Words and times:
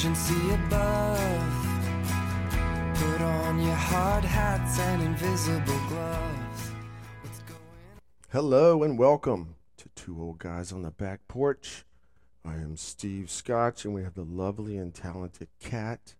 emergency 0.00 0.54
above. 0.54 1.66
Put 2.94 3.20
on 3.20 3.60
your 3.60 3.74
hard 3.74 4.24
hats 4.24 4.78
and 4.78 5.02
invisible 5.02 5.78
gloves. 5.88 6.70
What's 7.20 7.40
going 7.40 7.60
Hello 8.30 8.82
and 8.82 8.98
welcome 8.98 9.56
to 9.76 9.90
Two 9.94 10.18
Old 10.18 10.38
Guys 10.38 10.72
on 10.72 10.82
the 10.82 10.90
Back 10.90 11.28
Porch. 11.28 11.84
I 12.46 12.54
am 12.54 12.78
Steve 12.78 13.30
Scotch, 13.30 13.84
and 13.84 13.92
we 13.92 14.02
have 14.02 14.14
the 14.14 14.24
lovely 14.24 14.78
and 14.78 14.94
talented 14.94 15.48
Cat. 15.60 16.14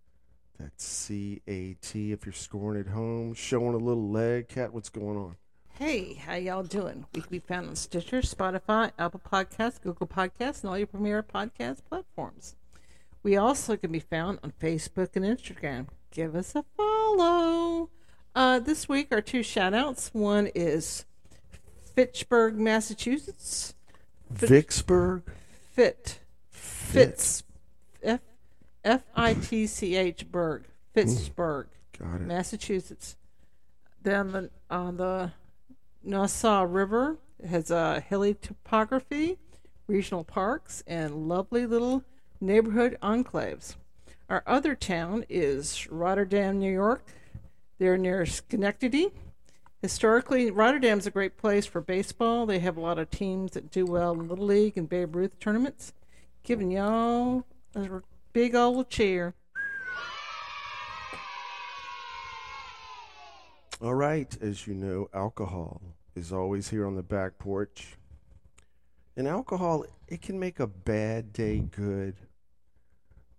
That's 0.58 0.84
C 0.84 1.41
A 1.48 1.72
T. 1.80 2.12
If 2.12 2.27
you're 2.27 2.34
scoring 2.34 2.78
at 2.78 2.88
home, 2.88 3.33
showing 3.33 3.72
a 3.72 3.78
little 3.78 4.10
leg. 4.10 4.48
Cat, 4.48 4.74
what's 4.74 4.91
going 4.91 5.16
on? 5.16 5.36
Hey, 5.78 6.12
how 6.12 6.34
y'all 6.34 6.64
doing? 6.64 7.06
We 7.14 7.22
can 7.22 7.30
be 7.30 7.38
found 7.38 7.69
on 7.69 7.77
Stitcher, 7.77 8.20
Spotify, 8.20 8.92
Apple 8.98 9.22
Podcasts, 9.27 9.80
Google 9.80 10.06
Podcasts, 10.06 10.60
and 10.60 10.69
all 10.69 10.77
your 10.77 10.86
premier 10.86 11.22
podcast 11.22 11.78
platforms. 11.88 12.56
We 13.23 13.37
also 13.37 13.77
can 13.77 13.92
be 13.92 14.01
found 14.01 14.38
on 14.42 14.52
Facebook 14.60 15.15
and 15.15 15.24
Instagram. 15.24 15.88
Give 16.11 16.34
us 16.34 16.55
a 16.55 16.65
follow. 16.77 17.91
Uh, 18.34 18.59
this 18.61 18.88
week, 18.88 19.09
our 19.11 19.20
two 19.20 19.42
shout 19.42 19.74
outs. 19.74 20.11
One 20.12 20.48
is 20.55 21.05
Fitchburg, 21.95 22.56
Massachusetts. 22.59 23.75
Vicksburg. 24.30 25.23
Fit. 25.73 26.20
Fitz. 26.48 27.42
F 28.02 28.20
F 28.84 29.02
I 29.14 29.34
T 29.34 29.66
C 29.66 29.97
H 29.97 30.30
Berg. 30.30 30.64
Fitchburg. 30.95 31.69
Got 31.98 32.16
it. 32.16 32.20
Massachusetts. 32.22 33.16
Then 34.03 34.33
the, 34.33 34.50
on 34.70 34.97
the 34.97 35.33
Nashua 36.03 36.66
River 36.66 37.19
it 37.39 37.48
has 37.48 37.70
a 37.70 38.00
hilly 38.00 38.34
topography, 38.34 39.39
regional 39.87 40.25
parks, 40.25 40.83
and 40.87 41.28
lovely 41.28 41.66
little 41.66 42.05
neighborhood 42.41 42.96
enclaves. 43.02 43.77
Our 44.28 44.42
other 44.46 44.74
town 44.74 45.24
is 45.28 45.91
Rotterdam, 45.91 46.58
New 46.58 46.72
York. 46.72 47.05
They're 47.78 47.98
near 47.98 48.24
Schenectady. 48.27 49.12
Historically, 49.82 50.50
Rotterdam's 50.50 51.06
a 51.06 51.10
great 51.10 51.36
place 51.36 51.66
for 51.66 51.80
baseball. 51.80 52.47
They 52.47 52.58
have 52.58 52.77
a 52.77 52.80
lot 52.80 52.98
of 52.98 53.10
teams 53.10 53.52
that 53.52 53.70
do 53.70 53.86
well 53.86 54.12
in 54.12 54.28
Little 54.28 54.47
League 54.47 54.77
and 54.77 54.88
Babe 54.88 55.16
Ruth 55.16 55.38
tournaments. 55.41 55.92
Giving 56.42 56.70
y'all 56.70 57.44
a 57.74 58.02
big 58.32 58.54
old 58.54 58.91
cheer. 58.91 59.34
All 63.82 63.94
right, 63.94 64.36
as 64.42 64.66
you 64.66 64.75
know, 64.75 65.08
alcohol 65.14 65.80
is 66.14 66.32
always 66.32 66.69
here 66.69 66.86
on 66.86 66.97
the 66.97 67.02
back 67.02 67.38
porch. 67.38 67.97
And 69.16 69.27
alcohol, 69.27 69.86
it 70.06 70.20
can 70.20 70.38
make 70.38 70.60
a 70.60 70.66
bad 70.66 71.32
day 71.32 71.60
good, 71.60 72.14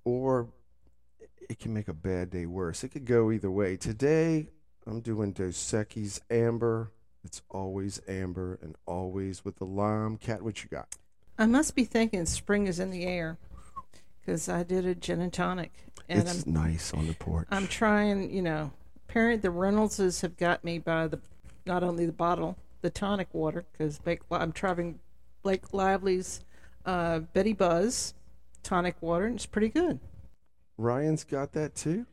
or 0.03 0.47
it 1.49 1.59
can 1.59 1.73
make 1.73 1.88
a 1.88 1.94
bad 1.94 2.30
day 2.30 2.45
worse. 2.45 2.83
It 2.83 2.89
could 2.89 3.05
go 3.05 3.31
either 3.31 3.52
way. 3.52 3.77
Today, 3.77 4.47
I'm 4.88 5.02
doing 5.02 5.33
Dos 5.33 5.55
Equis 5.58 6.21
Amber. 6.30 6.91
It's 7.23 7.41
always 7.49 8.02
amber 8.08 8.58
and 8.61 8.75
always 8.88 9.45
with 9.45 9.58
the 9.58 9.66
lime. 9.66 10.17
Cat, 10.17 10.41
what 10.41 10.63
you 10.63 10.69
got? 10.69 10.95
I 11.38 11.45
must 11.45 11.75
be 11.75 11.83
thinking 11.83 12.25
spring 12.25 12.67
is 12.67 12.80
in 12.80 12.89
the 12.89 13.05
air 13.05 13.38
because 14.19 14.49
I 14.49 14.63
did 14.63 14.85
a 14.85 14.95
gin 14.95 15.21
and 15.21 15.31
tonic, 15.31 15.71
and 16.09 16.21
it's 16.21 16.45
I'm 16.45 16.53
nice 16.53 16.93
on 16.93 17.08
the 17.08 17.13
porch. 17.13 17.47
I'm 17.52 17.67
trying. 17.67 18.31
You 18.31 18.41
know, 18.41 18.71
apparently 19.08 19.41
the 19.41 19.52
Reynoldses 19.52 20.21
have 20.21 20.36
got 20.38 20.63
me 20.63 20.80
by 20.80 21.08
the 21.08 21.19
not 21.65 21.83
only 21.83 22.05
the 22.05 22.11
bottle, 22.11 22.58
the 22.81 22.89
tonic 22.89 23.27
water 23.33 23.65
because 23.71 23.99
I'm 24.31 24.52
trying 24.52 24.99
Blake 25.43 25.73
Lively's 25.73 26.42
uh, 26.86 27.20
Betty 27.20 27.53
Buzz 27.53 28.14
tonic 28.64 28.95
water, 29.02 29.26
and 29.26 29.36
it's 29.36 29.45
pretty 29.45 29.70
good. 29.70 29.99
Ryan's 30.77 31.23
got 31.23 31.52
that 31.54 31.76
too. 31.76 32.05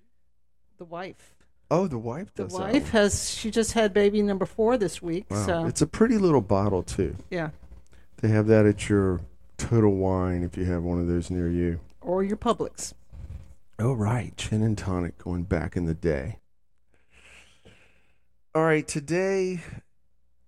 The 0.78 0.84
wife, 0.84 1.34
Oh, 1.70 1.86
the 1.86 1.98
wife 1.98 2.32
the 2.34 2.44
does 2.44 2.52
that 2.52 2.60
wife 2.60 2.82
one. 2.84 2.92
has 2.92 3.30
she 3.30 3.50
just 3.50 3.72
had 3.72 3.92
baby 3.92 4.22
number 4.22 4.46
four 4.46 4.76
this 4.78 5.02
week, 5.02 5.26
Wow. 5.30 5.46
so 5.46 5.66
It's 5.66 5.82
a 5.82 5.86
pretty 5.86 6.16
little 6.18 6.40
bottle 6.40 6.82
too. 6.82 7.16
yeah. 7.30 7.50
They 8.18 8.28
have 8.28 8.46
that 8.48 8.66
at 8.66 8.88
your 8.88 9.20
Total 9.58 9.94
Wine 9.94 10.42
if 10.42 10.56
you 10.56 10.64
have 10.66 10.82
one 10.82 11.00
of 11.00 11.06
those 11.08 11.30
near 11.30 11.48
you. 11.48 11.80
Or 12.00 12.22
your 12.24 12.36
Publix. 12.36 12.92
Oh, 13.78 13.92
right. 13.92 14.36
Gin 14.36 14.62
and 14.62 14.76
tonic 14.76 15.18
going 15.18 15.44
back 15.44 15.76
in 15.76 15.84
the 15.86 15.94
day. 15.94 16.38
All 18.54 18.62
right. 18.64 18.86
Today, 18.86 19.60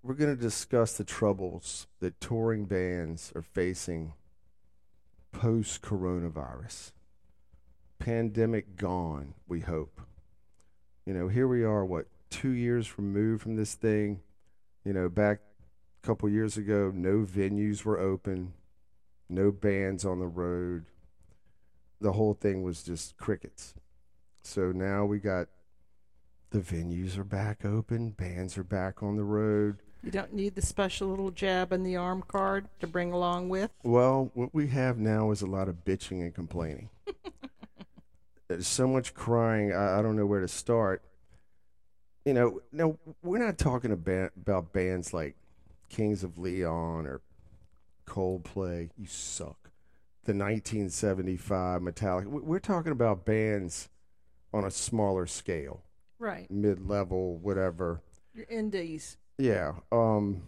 we're 0.03 0.15
going 0.15 0.35
to 0.35 0.41
discuss 0.41 0.97
the 0.97 1.05
troubles 1.05 1.87
that 2.01 2.21
touring 2.21 2.65
bands 2.65 3.33
are 3.37 3.43
facing 3.43 4.15
post 5.41 5.81
coronavirus. 5.81 6.93
Pandemic 7.99 8.77
gone, 8.77 9.35
we 9.49 9.61
hope. 9.61 10.01
You 11.07 11.15
know, 11.15 11.29
here 11.29 11.49
we 11.49 11.65
are, 11.65 11.85
what, 11.85 12.07
two 12.29 12.51
years 12.51 12.99
removed 12.99 13.43
from 13.43 13.57
this 13.57 13.75
thing. 13.75 14.21
You 14.85 14.93
know, 14.93 15.09
back 15.09 15.41
a 16.03 16.07
couple 16.07 16.29
years 16.29 16.57
ago, 16.57 16.93
no 16.95 17.25
venues 17.25 17.85
were 17.85 17.99
open, 17.99 18.53
no 19.29 19.51
bands 19.51 20.05
on 20.05 20.19
the 20.19 20.27
road 20.27 20.85
the 22.01 22.13
whole 22.13 22.35
thing 22.35 22.63
was 22.63 22.83
just 22.83 23.17
crickets. 23.17 23.75
So 24.43 24.73
now 24.73 25.05
we 25.05 25.19
got 25.19 25.49
the 26.51 26.61
venues 26.61 27.19
are 27.19 27.25
back 27.25 27.65
open, 27.65 28.11
bands 28.11 28.57
are 28.57 28.65
back 28.65 29.03
on 29.03 29.17
the 29.17 29.25
road. 29.25 29.79
You 30.03 30.11
don't 30.11 30.33
need 30.33 30.55
the 30.55 30.63
special 30.63 31.09
little 31.09 31.31
jab 31.31 31.73
in 31.73 31.83
the 31.83 31.97
arm 31.97 32.23
card 32.27 32.69
to 32.81 32.87
bring 32.87 33.13
along 33.13 33.49
with. 33.51 33.71
Well, 33.83 34.31
what 34.35 34.55
we 34.55 34.69
have 34.69 34.99
now 34.99 35.31
is 35.31 35.43
a 35.43 35.47
lot 35.47 35.69
of 35.69 35.85
bitching 35.85 36.23
and 36.23 36.35
complaining. 36.35 36.89
There's 38.49 38.67
so 38.67 38.87
much 38.89 39.15
crying, 39.15 39.73
I, 39.73 39.99
I 39.99 40.03
don't 40.03 40.17
know 40.17 40.27
where 40.27 40.41
to 40.41 40.49
start. 40.49 41.03
You 42.25 42.35
know, 42.35 42.61
no, 42.73 42.99
we're 43.23 43.39
not 43.45 43.59
talking 43.59 43.93
about, 43.93 44.33
about 44.41 44.73
bands 44.73 45.13
like 45.15 45.37
Kings 45.89 46.25
of 46.25 46.39
Leon 46.39 47.07
or 47.07 47.21
Coldplay. 48.07 48.91
You 48.99 49.07
suck. 49.07 49.71
The 50.25 50.33
1975 50.35 51.81
Metallica. 51.83 52.27
We- 52.27 52.41
We're 52.43 52.59
talking 52.59 52.93
about 52.93 53.25
bands 53.25 53.89
on 54.53 54.65
a 54.65 54.71
smaller 54.71 55.27
scale. 55.27 55.83
Right. 56.19 56.51
mid 56.51 56.87
level, 56.87 57.39
whatever. 57.39 58.03
Your 58.35 58.45
indies. 58.51 59.17
Yeah. 59.41 59.73
Um 59.91 60.43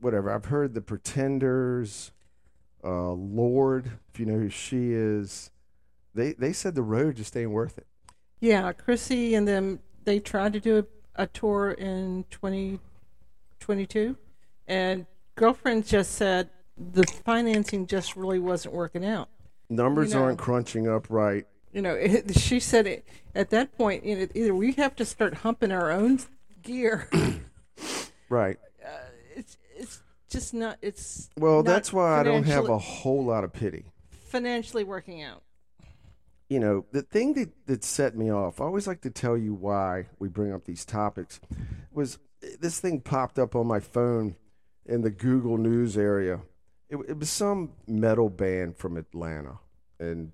whatever. 0.00 0.30
I've 0.30 0.44
heard 0.46 0.74
the 0.74 0.80
Pretenders, 0.82 2.12
uh 2.84 3.12
Lorde, 3.12 3.90
if 4.12 4.20
you 4.20 4.26
know 4.26 4.38
who 4.38 4.48
she 4.50 4.92
is. 4.92 5.50
They 6.14 6.32
they 6.34 6.52
said 6.52 6.74
the 6.74 6.82
road 6.82 7.16
just 7.16 7.36
ain't 7.36 7.50
worth 7.50 7.78
it. 7.78 7.86
Yeah, 8.40 8.72
Chrissy 8.72 9.34
and 9.34 9.48
them 9.48 9.80
they 10.04 10.20
tried 10.20 10.52
to 10.52 10.60
do 10.60 10.78
a, 10.78 10.84
a 11.22 11.26
tour 11.26 11.70
in 11.70 12.24
2022 12.30 14.16
and 14.68 15.06
girlfriend 15.34 15.86
just 15.86 16.12
said 16.12 16.50
the 16.76 17.04
financing 17.24 17.86
just 17.86 18.16
really 18.16 18.38
wasn't 18.38 18.74
working 18.74 19.04
out. 19.04 19.28
Numbers 19.70 20.10
You 20.12 20.18
know. 20.18 20.24
aren't 20.26 20.38
crunching 20.38 20.86
up 20.88 21.06
right. 21.08 21.46
You 21.72 21.80
know, 21.82 21.94
it, 21.94 22.36
she 22.38 22.60
said 22.60 22.86
it, 22.86 23.06
at 23.34 23.50
that 23.50 23.76
point 23.76 24.04
you 24.04 24.16
know, 24.16 24.26
either 24.34 24.54
we 24.54 24.72
have 24.72 24.94
to 24.96 25.04
start 25.04 25.34
humping 25.38 25.72
our 25.72 25.90
own 25.90 26.20
gear. 26.64 27.08
Right. 28.30 28.58
Uh, 28.84 28.88
it's 29.36 29.58
it's 29.76 30.02
just 30.28 30.54
not 30.54 30.78
it's 30.82 31.28
Well, 31.38 31.56
not 31.56 31.66
that's 31.66 31.92
why 31.92 32.18
I 32.18 32.22
don't 32.22 32.44
have 32.44 32.68
a 32.68 32.78
whole 32.78 33.24
lot 33.24 33.44
of 33.44 33.52
pity. 33.52 33.84
financially 34.10 34.82
working 34.82 35.22
out. 35.22 35.42
you 36.48 36.58
know, 36.58 36.86
the 36.92 37.02
thing 37.02 37.34
that, 37.34 37.50
that 37.66 37.84
set 37.84 38.16
me 38.16 38.32
off, 38.32 38.60
I 38.60 38.64
always 38.64 38.86
like 38.86 39.02
to 39.02 39.10
tell 39.10 39.36
you 39.36 39.54
why 39.54 40.06
we 40.18 40.28
bring 40.28 40.52
up 40.52 40.64
these 40.64 40.84
topics, 40.84 41.38
was 41.92 42.18
eh, 42.42 42.56
this 42.60 42.80
thing 42.80 43.00
popped 43.00 43.38
up 43.38 43.54
on 43.54 43.66
my 43.66 43.78
phone 43.80 44.36
in 44.86 45.02
the 45.02 45.10
Google 45.10 45.58
News 45.58 45.96
area. 45.96 46.40
It, 46.88 46.96
it 47.08 47.18
was 47.18 47.30
some 47.30 47.72
metal 47.86 48.30
band 48.30 48.76
from 48.76 48.96
Atlanta. 48.96 49.58
And 50.00 50.32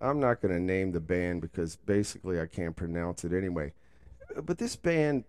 I'm 0.00 0.18
not 0.18 0.40
going 0.40 0.54
to 0.54 0.60
name 0.60 0.92
the 0.92 1.00
band 1.00 1.40
because 1.42 1.76
basically 1.76 2.40
I 2.40 2.46
can't 2.46 2.74
pronounce 2.76 3.24
it 3.24 3.32
anyway. 3.32 3.72
But 4.42 4.58
this 4.58 4.76
band, 4.76 5.24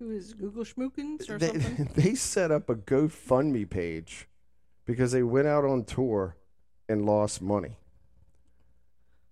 Who 0.00 0.12
is 0.12 0.32
Google 0.32 0.64
Schmookins 0.64 1.28
or 1.28 1.38
they, 1.38 1.48
something? 1.48 1.90
they 1.94 2.14
set 2.14 2.50
up 2.50 2.70
a 2.70 2.74
GoFundMe 2.74 3.68
page 3.68 4.26
because 4.86 5.12
they 5.12 5.22
went 5.22 5.46
out 5.46 5.66
on 5.66 5.84
tour 5.84 6.36
and 6.88 7.04
lost 7.04 7.42
money. 7.42 7.76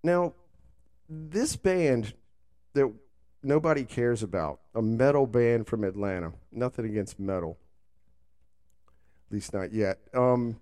Now, 0.02 0.34
this 1.08 1.56
band 1.56 2.12
that 2.74 2.92
nobody 3.42 3.84
cares 3.84 4.22
about, 4.22 4.60
a 4.74 4.82
metal 4.82 5.26
band 5.26 5.66
from 5.66 5.84
Atlanta, 5.84 6.34
nothing 6.52 6.84
against 6.84 7.18
metal, 7.18 7.56
at 9.30 9.34
least 9.34 9.54
not 9.54 9.72
yet. 9.72 10.00
Um, 10.12 10.60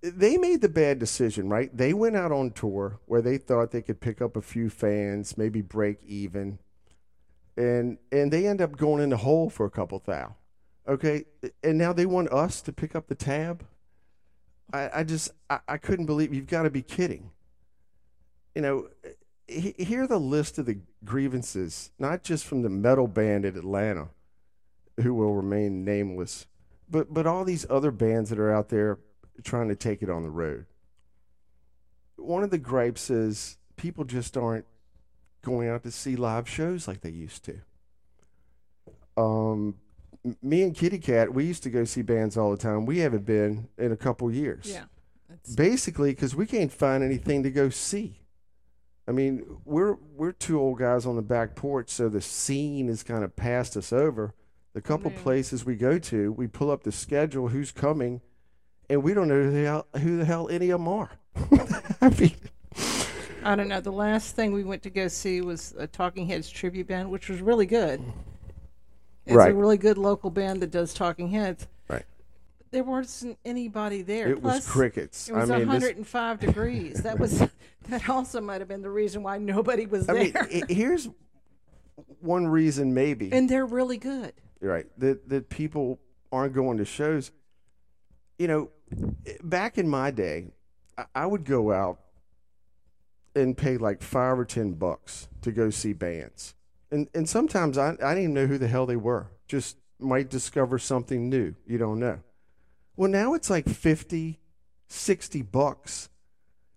they 0.00 0.36
made 0.36 0.60
the 0.60 0.68
bad 0.68 1.00
decision, 1.00 1.48
right? 1.48 1.76
They 1.76 1.92
went 1.92 2.14
out 2.14 2.30
on 2.30 2.52
tour 2.52 3.00
where 3.06 3.22
they 3.22 3.38
thought 3.38 3.72
they 3.72 3.82
could 3.82 4.00
pick 4.00 4.22
up 4.22 4.36
a 4.36 4.42
few 4.42 4.70
fans, 4.70 5.36
maybe 5.36 5.62
break 5.62 5.98
even, 6.04 6.60
and 7.58 7.98
and 8.12 8.32
they 8.32 8.46
end 8.46 8.62
up 8.62 8.76
going 8.78 9.02
in 9.02 9.10
the 9.10 9.18
hole 9.18 9.50
for 9.50 9.66
a 9.66 9.70
couple 9.70 10.02
thou. 10.06 10.36
Okay, 10.88 11.26
and 11.62 11.76
now 11.78 11.92
they 11.92 12.06
want 12.06 12.32
us 12.32 12.62
to 12.62 12.72
pick 12.72 12.96
up 12.96 13.08
the 13.08 13.14
tab. 13.14 13.66
I, 14.72 14.90
I 15.00 15.04
just 15.04 15.30
I, 15.50 15.60
I 15.68 15.76
couldn't 15.78 16.06
believe 16.06 16.32
you've 16.34 16.46
got 16.46 16.62
to 16.64 16.70
be 16.70 16.82
kidding. 16.82 17.30
you 18.54 18.62
know, 18.62 18.88
he- 19.46 19.74
hear 19.78 20.06
the 20.06 20.18
list 20.20 20.58
of 20.58 20.66
the 20.66 20.78
grievances, 21.04 21.90
not 21.98 22.24
just 22.24 22.46
from 22.46 22.62
the 22.62 22.70
metal 22.70 23.06
band 23.08 23.44
in 23.44 23.56
Atlanta, 23.56 24.08
who 25.02 25.14
will 25.14 25.34
remain 25.34 25.84
nameless, 25.84 26.46
but 26.90 27.12
but 27.12 27.26
all 27.26 27.44
these 27.44 27.66
other 27.70 27.90
bands 27.90 28.30
that 28.30 28.38
are 28.38 28.52
out 28.52 28.68
there 28.70 28.98
trying 29.44 29.68
to 29.68 29.76
take 29.76 30.02
it 30.02 30.10
on 30.10 30.22
the 30.22 30.30
road. 30.30 30.66
One 32.16 32.42
of 32.42 32.50
the 32.50 32.58
gripes 32.58 33.10
is 33.10 33.58
people 33.76 34.04
just 34.04 34.36
aren't 34.36 34.66
going 35.42 35.68
out 35.68 35.82
to 35.84 35.90
see 35.90 36.16
live 36.16 36.48
shows 36.48 36.88
like 36.88 37.00
they 37.00 37.10
used 37.10 37.44
to. 37.44 37.60
Um, 39.16 39.76
me 40.42 40.62
and 40.62 40.74
Kitty 40.74 40.98
Cat, 40.98 41.32
we 41.32 41.44
used 41.44 41.62
to 41.64 41.70
go 41.70 41.84
see 41.84 42.02
bands 42.02 42.36
all 42.36 42.50
the 42.50 42.56
time. 42.56 42.86
We 42.86 42.98
haven't 42.98 43.24
been 43.24 43.68
in 43.78 43.92
a 43.92 43.96
couple 43.96 44.30
years 44.30 44.70
Yeah. 44.70 44.84
Basically 45.56 46.10
because 46.10 46.34
we 46.34 46.46
can't 46.46 46.72
find 46.72 47.02
anything 47.02 47.42
to 47.42 47.50
go 47.50 47.68
see. 47.68 48.20
I 49.06 49.12
mean, 49.12 49.44
we're 49.64 49.94
we're 50.16 50.32
two 50.32 50.60
old 50.60 50.78
guys 50.78 51.06
on 51.06 51.16
the 51.16 51.22
back 51.22 51.54
porch, 51.54 51.88
so 51.88 52.08
the 52.10 52.20
scene 52.20 52.88
has 52.88 53.02
kind 53.02 53.24
of 53.24 53.34
passed 53.36 53.76
us 53.76 53.92
over. 53.92 54.34
The 54.74 54.82
couple 54.82 55.10
places 55.10 55.64
we 55.64 55.76
go 55.76 55.98
to, 55.98 56.30
we 56.32 56.46
pull 56.46 56.70
up 56.70 56.82
the 56.82 56.92
schedule, 56.92 57.48
who's 57.48 57.72
coming, 57.72 58.20
and 58.90 59.02
we 59.02 59.14
don't 59.14 59.28
know 59.28 59.42
who 59.42 59.50
the 59.50 59.64
hell, 59.64 59.86
who 59.96 60.18
the 60.18 60.24
hell 60.26 60.48
any 60.50 60.70
of 60.70 60.80
them 60.80 60.88
are. 60.88 61.10
I 62.02 62.10
mean, 62.10 62.36
I 63.44 63.54
don't 63.56 63.68
know. 63.68 63.80
The 63.80 63.92
last 63.92 64.34
thing 64.36 64.52
we 64.52 64.64
went 64.64 64.82
to 64.82 64.90
go 64.90 65.08
see 65.08 65.40
was 65.40 65.74
a 65.78 65.86
Talking 65.86 66.26
Heads 66.26 66.50
tribute 66.50 66.86
band, 66.88 67.10
which 67.10 67.28
was 67.28 67.40
really 67.40 67.66
good. 67.66 68.02
It's 69.26 69.34
Right. 69.36 69.50
a 69.52 69.54
really 69.54 69.76
good 69.78 69.98
local 69.98 70.30
band 70.30 70.62
that 70.62 70.70
does 70.70 70.92
Talking 70.94 71.28
Heads. 71.28 71.66
Right. 71.88 72.04
There 72.70 72.82
wasn't 72.84 73.38
anybody 73.44 74.02
there. 74.02 74.28
it 74.28 74.42
was 74.42 74.66
crickets. 74.68 75.28
It 75.28 75.34
was 75.34 75.50
I 75.50 75.58
mean, 75.58 75.68
this, 75.68 75.82
105 75.82 76.40
degrees. 76.46 77.02
That 77.02 77.18
was 77.18 77.42
that 77.88 78.08
also 78.08 78.40
might 78.40 78.60
have 78.60 78.68
been 78.68 78.82
the 78.82 78.90
reason 78.90 79.22
why 79.22 79.38
nobody 79.38 79.86
was 79.86 80.08
I 80.08 80.14
there. 80.30 80.46
mean, 80.50 80.64
here's 80.68 81.08
one 82.20 82.46
reason 82.46 82.92
maybe. 82.94 83.30
and 83.32 83.48
they're 83.48 83.66
really 83.66 83.96
good. 83.98 84.32
right 84.60 84.86
that 84.98 85.28
that 85.28 85.48
people 85.48 85.98
aren't 86.32 86.52
going 86.52 86.78
to 86.78 86.84
shows 86.84 87.30
you 88.38 88.46
know 88.48 88.70
back 89.42 89.78
in 89.78 89.88
my 89.88 90.10
day 90.10 90.52
I, 90.96 91.04
I 91.14 91.26
would 91.26 91.44
go 91.44 91.72
out 91.72 92.00
and 93.38 93.56
pay 93.56 93.76
like 93.76 94.02
five 94.02 94.38
or 94.38 94.44
ten 94.44 94.72
bucks 94.72 95.28
to 95.42 95.52
go 95.52 95.70
see 95.70 95.92
bands. 95.92 96.54
And 96.90 97.08
and 97.14 97.28
sometimes 97.28 97.78
I, 97.78 97.90
I 97.90 98.14
didn't 98.14 98.18
even 98.18 98.34
know 98.34 98.46
who 98.46 98.58
the 98.58 98.68
hell 98.68 98.86
they 98.86 98.96
were. 98.96 99.28
Just 99.46 99.76
might 99.98 100.30
discover 100.30 100.78
something 100.78 101.28
new. 101.28 101.54
You 101.66 101.78
don't 101.78 101.98
know. 101.98 102.20
Well 102.96 103.10
now 103.10 103.34
it's 103.34 103.50
like 103.50 103.68
50 103.68 104.40
60 104.90 105.42
bucks 105.42 106.08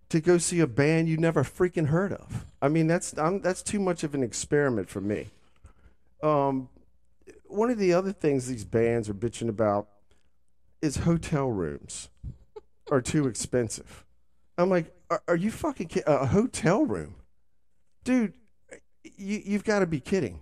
to 0.10 0.20
go 0.20 0.38
see 0.38 0.60
a 0.60 0.68
band 0.68 1.08
you 1.08 1.18
never 1.18 1.44
freaking 1.44 1.88
heard 1.88 2.14
of. 2.14 2.46
I 2.62 2.68
mean 2.68 2.88
that's 2.88 3.18
I'm, 3.18 3.42
that's 3.42 3.64
too 3.64 3.80
much 3.80 4.04
of 4.04 4.14
an 4.14 4.24
experiment 4.24 4.90
for 4.90 5.02
me. 5.02 5.30
Um 6.22 6.70
one 7.46 7.70
of 7.70 7.78
the 7.78 7.94
other 7.94 8.14
things 8.14 8.48
these 8.48 8.66
bands 8.66 9.10
are 9.10 9.14
bitching 9.14 9.50
about 9.50 9.88
is 10.82 10.98
hotel 10.98 11.50
rooms 11.50 12.10
are 12.90 13.02
too 13.02 13.28
expensive. 13.28 14.06
I'm 14.62 14.70
like, 14.70 14.94
are, 15.10 15.22
are 15.28 15.36
you 15.36 15.52
fucking 15.52 15.88
kidding? 15.88 16.08
A 16.08 16.26
hotel 16.26 16.86
room, 16.86 17.16
dude? 18.04 18.34
You 19.04 19.42
you've 19.44 19.64
got 19.64 19.80
to 19.80 19.88
be 19.88 20.00
kidding. 20.00 20.42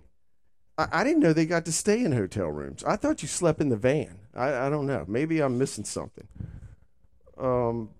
I, 0.78 0.88
I 0.92 1.04
didn't 1.04 1.20
know 1.20 1.32
they 1.32 1.46
got 1.46 1.64
to 1.66 1.72
stay 1.72 2.04
in 2.04 2.12
hotel 2.12 2.48
rooms. 2.48 2.84
I 2.84 2.96
thought 2.96 3.22
you 3.22 3.28
slept 3.28 3.60
in 3.60 3.68
the 3.68 3.76
van. 3.76 4.18
I, 4.34 4.66
I 4.66 4.70
don't 4.70 4.86
know. 4.86 5.04
Maybe 5.08 5.40
I'm 5.40 5.58
missing 5.58 5.84
something. 5.84 6.28
Um, 7.38 7.90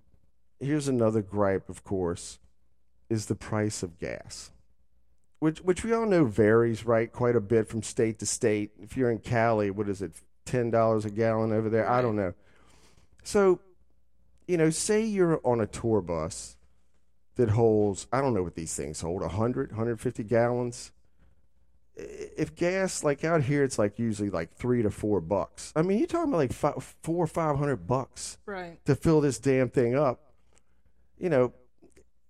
here's 0.59 0.89
another 0.89 1.23
gripe, 1.23 1.69
of 1.69 1.83
course, 1.83 2.39
is 3.09 3.27
the 3.27 3.35
price 3.35 3.83
of 3.83 3.99
gas 3.99 4.51
which 5.41 5.59
which 5.63 5.83
we 5.83 5.93
all 5.93 6.07
know 6.07 6.25
varies 6.25 6.87
right 6.87 7.11
quite 7.11 7.35
a 7.35 7.41
bit 7.41 7.67
from 7.67 7.83
state 7.83 8.19
to 8.21 8.27
state. 8.27 8.71
If 8.81 8.97
you're 8.97 9.11
in 9.11 9.19
Cali, 9.19 9.71
what 9.71 9.89
is 9.89 10.01
it, 10.03 10.13
ten 10.45 10.71
dollars 10.71 11.05
a 11.05 11.11
gallon 11.11 11.53
over 11.53 11.69
there? 11.69 11.91
I 11.91 12.01
don't 12.01 12.17
know. 12.17 12.35
So, 13.25 13.61
you 14.51 14.57
know, 14.57 14.71
say 14.71 15.03
you're 15.05 15.41
on 15.45 15.61
a 15.61 15.67
tour 15.67 16.01
bus 16.01 16.57
that 17.37 17.51
holds 17.51 18.09
I 18.13 18.21
don't 18.21 18.35
know 18.35 18.43
what 18.43 18.57
these 18.57 18.75
things 18.75 19.01
hold 19.01 19.23
100, 19.23 19.71
150 19.71 20.25
gallons. 20.25 20.91
If 21.97 22.57
gas 22.57 23.05
like 23.05 23.25
out 23.25 23.43
here, 23.45 23.63
it's 23.63 23.79
like 23.79 23.99
usually 23.99 24.31
like 24.31 24.53
three 24.53 24.83
to 24.83 24.91
four 24.91 25.21
bucks. 25.21 25.73
I 25.77 25.83
mean, 25.83 25.99
you're 25.99 26.07
talking 26.09 26.31
about 26.31 26.39
like 26.39 26.53
five, 26.53 26.97
four 27.03 27.23
or 27.25 27.27
five 27.27 27.59
hundred 27.59 27.87
bucks 27.87 28.39
Right. 28.47 28.85
to 28.87 28.95
fill 28.97 29.21
this 29.21 29.39
damn 29.39 29.69
thing 29.69 29.95
up. 29.95 30.33
You 31.19 31.29
know, 31.29 31.53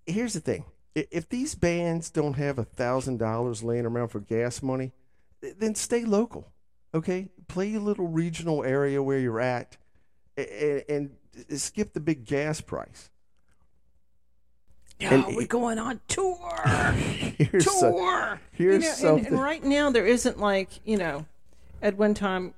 here's 0.07 0.35
the 0.35 0.41
thing: 0.41 0.65
if 0.95 1.29
these 1.29 1.55
bands 1.55 2.11
don't 2.11 2.35
have 2.35 2.59
a 2.59 2.65
thousand 2.65 3.19
dollars 3.19 3.63
laying 3.63 3.87
around 3.87 4.09
for 4.09 4.19
gas 4.21 4.61
money, 4.63 4.93
then 5.41 5.75
stay 5.75 6.05
local. 6.05 6.53
Okay, 6.93 7.29
play 7.47 7.69
your 7.69 7.81
little 7.83 8.09
regional 8.09 8.65
area 8.65 9.01
where 9.01 9.21
you're 9.21 9.41
at, 9.41 9.77
and, 10.37 10.83
and 10.89 11.11
skip 11.57 11.93
the 11.93 12.01
big 12.01 12.25
gas 12.25 12.61
price. 12.61 13.11
Yeah, 14.99 15.15
And- 15.15 15.37
we're 15.37 15.47
going 15.47 15.79
on 15.79 16.01
tour. 16.09 16.37
Here's 17.39 17.65
so- 17.65 17.93
tour. 17.93 18.41
here's 18.53 18.83
you 18.85 18.89
know, 18.89 18.89
and- 18.89 18.99
something. 18.99 19.27
And, 19.35 19.41
right 19.41 19.65
now, 19.65 19.91
there 19.91 20.07
isn't 20.07 20.39
like 20.39 20.69
you 20.85 20.99
know, 20.99 21.25
at 21.81 21.97
one 21.97 22.13
time, 22.15 22.55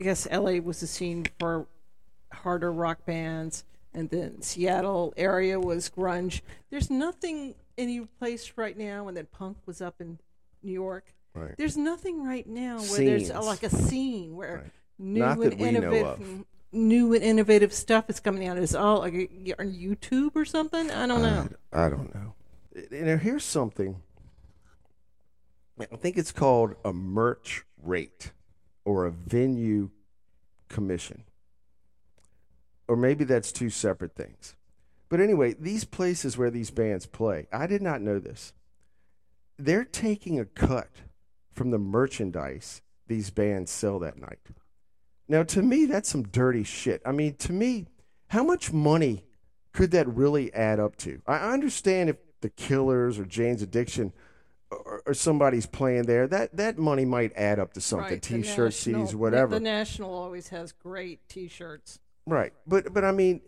I 0.00 0.04
guess 0.04 0.26
L.A. 0.30 0.60
was 0.60 0.80
the 0.80 0.86
scene 0.86 1.26
for 1.40 1.66
harder 2.32 2.72
rock 2.72 3.04
bands, 3.04 3.64
and 3.92 4.08
then 4.10 4.40
Seattle 4.42 5.12
area 5.16 5.58
was 5.58 5.90
grunge. 5.90 6.40
There's 6.70 6.90
nothing 6.90 7.54
any 7.76 8.00
place 8.00 8.52
right 8.56 8.76
now, 8.78 9.08
and 9.08 9.16
then 9.16 9.26
punk 9.32 9.56
was 9.66 9.80
up 9.82 10.00
in 10.00 10.18
New 10.62 10.72
York. 10.72 11.12
Right. 11.34 11.54
There's 11.56 11.76
nothing 11.76 12.24
right 12.24 12.46
now 12.46 12.78
where 12.78 12.98
there's 13.04 13.30
a, 13.30 13.40
like 13.40 13.62
a 13.64 13.70
scene 13.70 14.36
where 14.36 14.56
Right. 14.56 14.70
new 14.98 15.24
and 15.24 15.60
innovative. 15.60 16.44
New 16.72 17.12
and 17.14 17.22
innovative 17.22 17.72
stuff 17.72 18.08
is 18.08 18.20
coming 18.20 18.48
out. 18.48 18.58
Is 18.58 18.74
all 18.74 19.00
like 19.00 19.14
on 19.58 19.72
YouTube 19.72 20.34
or 20.34 20.44
something? 20.44 20.90
I 20.90 21.06
don't 21.06 21.22
know. 21.22 21.48
I, 21.72 21.86
I 21.86 21.88
don't 21.90 22.14
know. 22.14 22.34
Know, 22.90 23.16
here's 23.18 23.44
something. 23.44 24.02
I 25.78 25.96
think 25.96 26.16
it's 26.16 26.32
called 26.32 26.74
a 26.84 26.92
merch 26.92 27.64
rate 27.82 28.32
or 28.84 29.04
a 29.04 29.10
venue 29.10 29.90
commission. 30.68 31.24
Or 32.88 32.96
maybe 32.96 33.24
that's 33.24 33.52
two 33.52 33.70
separate 33.70 34.14
things. 34.14 34.54
But 35.08 35.20
anyway, 35.20 35.54
these 35.58 35.84
places 35.84 36.38
where 36.38 36.50
these 36.50 36.70
bands 36.70 37.06
play, 37.06 37.46
I 37.52 37.66
did 37.66 37.82
not 37.82 38.00
know 38.00 38.18
this. 38.18 38.52
They're 39.58 39.84
taking 39.84 40.40
a 40.40 40.44
cut 40.44 40.88
from 41.52 41.70
the 41.70 41.78
merchandise 41.78 42.80
these 43.08 43.30
bands 43.30 43.70
sell 43.70 43.98
that 43.98 44.18
night. 44.18 44.38
Now, 45.28 45.42
to 45.44 45.62
me, 45.62 45.86
that's 45.86 46.08
some 46.08 46.24
dirty 46.24 46.64
shit. 46.64 47.00
I 47.06 47.12
mean, 47.12 47.34
to 47.36 47.52
me, 47.52 47.86
how 48.28 48.42
much 48.42 48.72
money 48.72 49.24
could 49.72 49.90
that 49.92 50.06
really 50.08 50.52
add 50.52 50.78
up 50.80 50.96
to? 50.98 51.20
I 51.26 51.52
understand 51.52 52.10
if 52.10 52.16
the 52.40 52.50
Killers 52.50 53.18
or 53.18 53.24
Jane's 53.24 53.62
Addiction 53.62 54.12
or, 54.70 55.02
or 55.06 55.14
somebody's 55.14 55.66
playing 55.66 56.04
there, 56.04 56.26
that, 56.26 56.56
that 56.56 56.78
money 56.78 57.04
might 57.04 57.32
add 57.36 57.58
up 57.58 57.72
to 57.74 57.80
something. 57.80 58.10
Right, 58.10 58.22
the 58.22 58.42
T-shirt, 58.42 58.72
National- 58.72 59.06
CDs, 59.06 59.14
whatever. 59.14 59.54
The, 59.54 59.60
National 59.60 60.12
always 60.12 60.48
has 60.48 60.72
great 60.72 61.26
T-shirts. 61.28 61.98
right, 62.26 62.52
but 62.66 62.92
but 62.92 63.04
I 63.04 63.12
mean, 63.12 63.40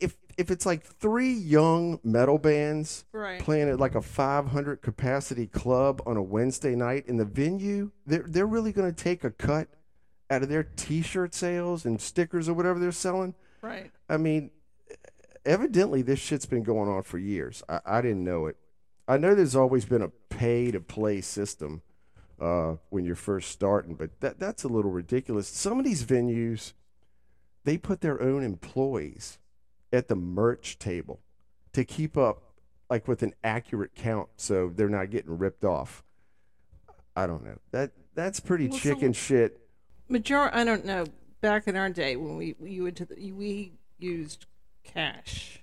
if 0.00 0.16
if 0.36 0.50
it's 0.50 0.66
like 0.66 0.82
three 0.84 1.32
young 1.32 2.00
metal 2.02 2.38
bands 2.38 3.04
Right. 3.12 3.40
playing 3.40 3.68
at 3.68 3.78
like 3.78 3.94
a 3.94 4.02
500 4.02 4.82
capacity 4.82 5.46
club 5.46 6.02
on 6.06 6.16
a 6.16 6.22
Wednesday 6.22 6.74
night 6.74 7.06
in 7.06 7.16
the 7.18 7.24
venue, 7.24 7.90
they're 8.06 8.24
they're 8.26 8.46
really 8.46 8.72
going 8.72 8.92
to 8.92 9.04
take 9.04 9.24
a 9.24 9.30
cut 9.30 9.68
out 10.32 10.42
of 10.42 10.48
their 10.48 10.62
T-shirt 10.64 11.34
sales 11.34 11.84
and 11.84 12.00
stickers 12.00 12.48
or 12.48 12.54
whatever 12.54 12.78
they're 12.78 12.90
selling. 12.90 13.34
Right. 13.60 13.90
I 14.08 14.16
mean, 14.16 14.50
evidently 15.44 16.02
this 16.02 16.18
shit's 16.18 16.46
been 16.46 16.62
going 16.62 16.88
on 16.88 17.02
for 17.02 17.18
years. 17.18 17.62
I, 17.68 17.80
I 17.84 18.00
didn't 18.00 18.24
know 18.24 18.46
it. 18.46 18.56
I 19.06 19.18
know 19.18 19.34
there's 19.34 19.56
always 19.56 19.84
been 19.84 20.02
a 20.02 20.08
pay 20.30 20.70
to 20.70 20.80
play 20.80 21.20
system 21.20 21.82
uh, 22.40 22.76
when 22.88 23.04
you're 23.04 23.14
first 23.14 23.50
starting, 23.50 23.94
but 23.94 24.20
that 24.20 24.38
that's 24.40 24.64
a 24.64 24.68
little 24.68 24.90
ridiculous. 24.90 25.48
Some 25.48 25.78
of 25.78 25.84
these 25.84 26.04
venues, 26.04 26.72
they 27.64 27.76
put 27.76 28.00
their 28.00 28.20
own 28.22 28.42
employees 28.42 29.38
at 29.92 30.08
the 30.08 30.16
merch 30.16 30.78
table 30.78 31.20
to 31.74 31.84
keep 31.84 32.16
up 32.16 32.54
like 32.88 33.06
with 33.06 33.22
an 33.22 33.34
accurate 33.44 33.94
count, 33.94 34.28
so 34.36 34.72
they're 34.74 34.88
not 34.88 35.10
getting 35.10 35.36
ripped 35.36 35.64
off. 35.64 36.02
I 37.14 37.26
don't 37.26 37.44
know. 37.44 37.58
That 37.72 37.90
that's 38.14 38.40
pretty 38.40 38.68
Well, 38.68 38.78
so- 38.78 38.82
chicken 38.94 39.12
shit. 39.12 39.58
Major, 40.12 40.54
I 40.54 40.64
don't 40.64 40.84
know. 40.84 41.06
Back 41.40 41.66
in 41.66 41.76
our 41.76 41.90
day, 41.90 42.14
when 42.16 42.36
we 42.36 42.54
we 42.60 42.80
went 42.80 42.96
to 42.98 43.04
the, 43.06 43.32
we 43.32 43.72
used 43.98 44.46
cash, 44.84 45.58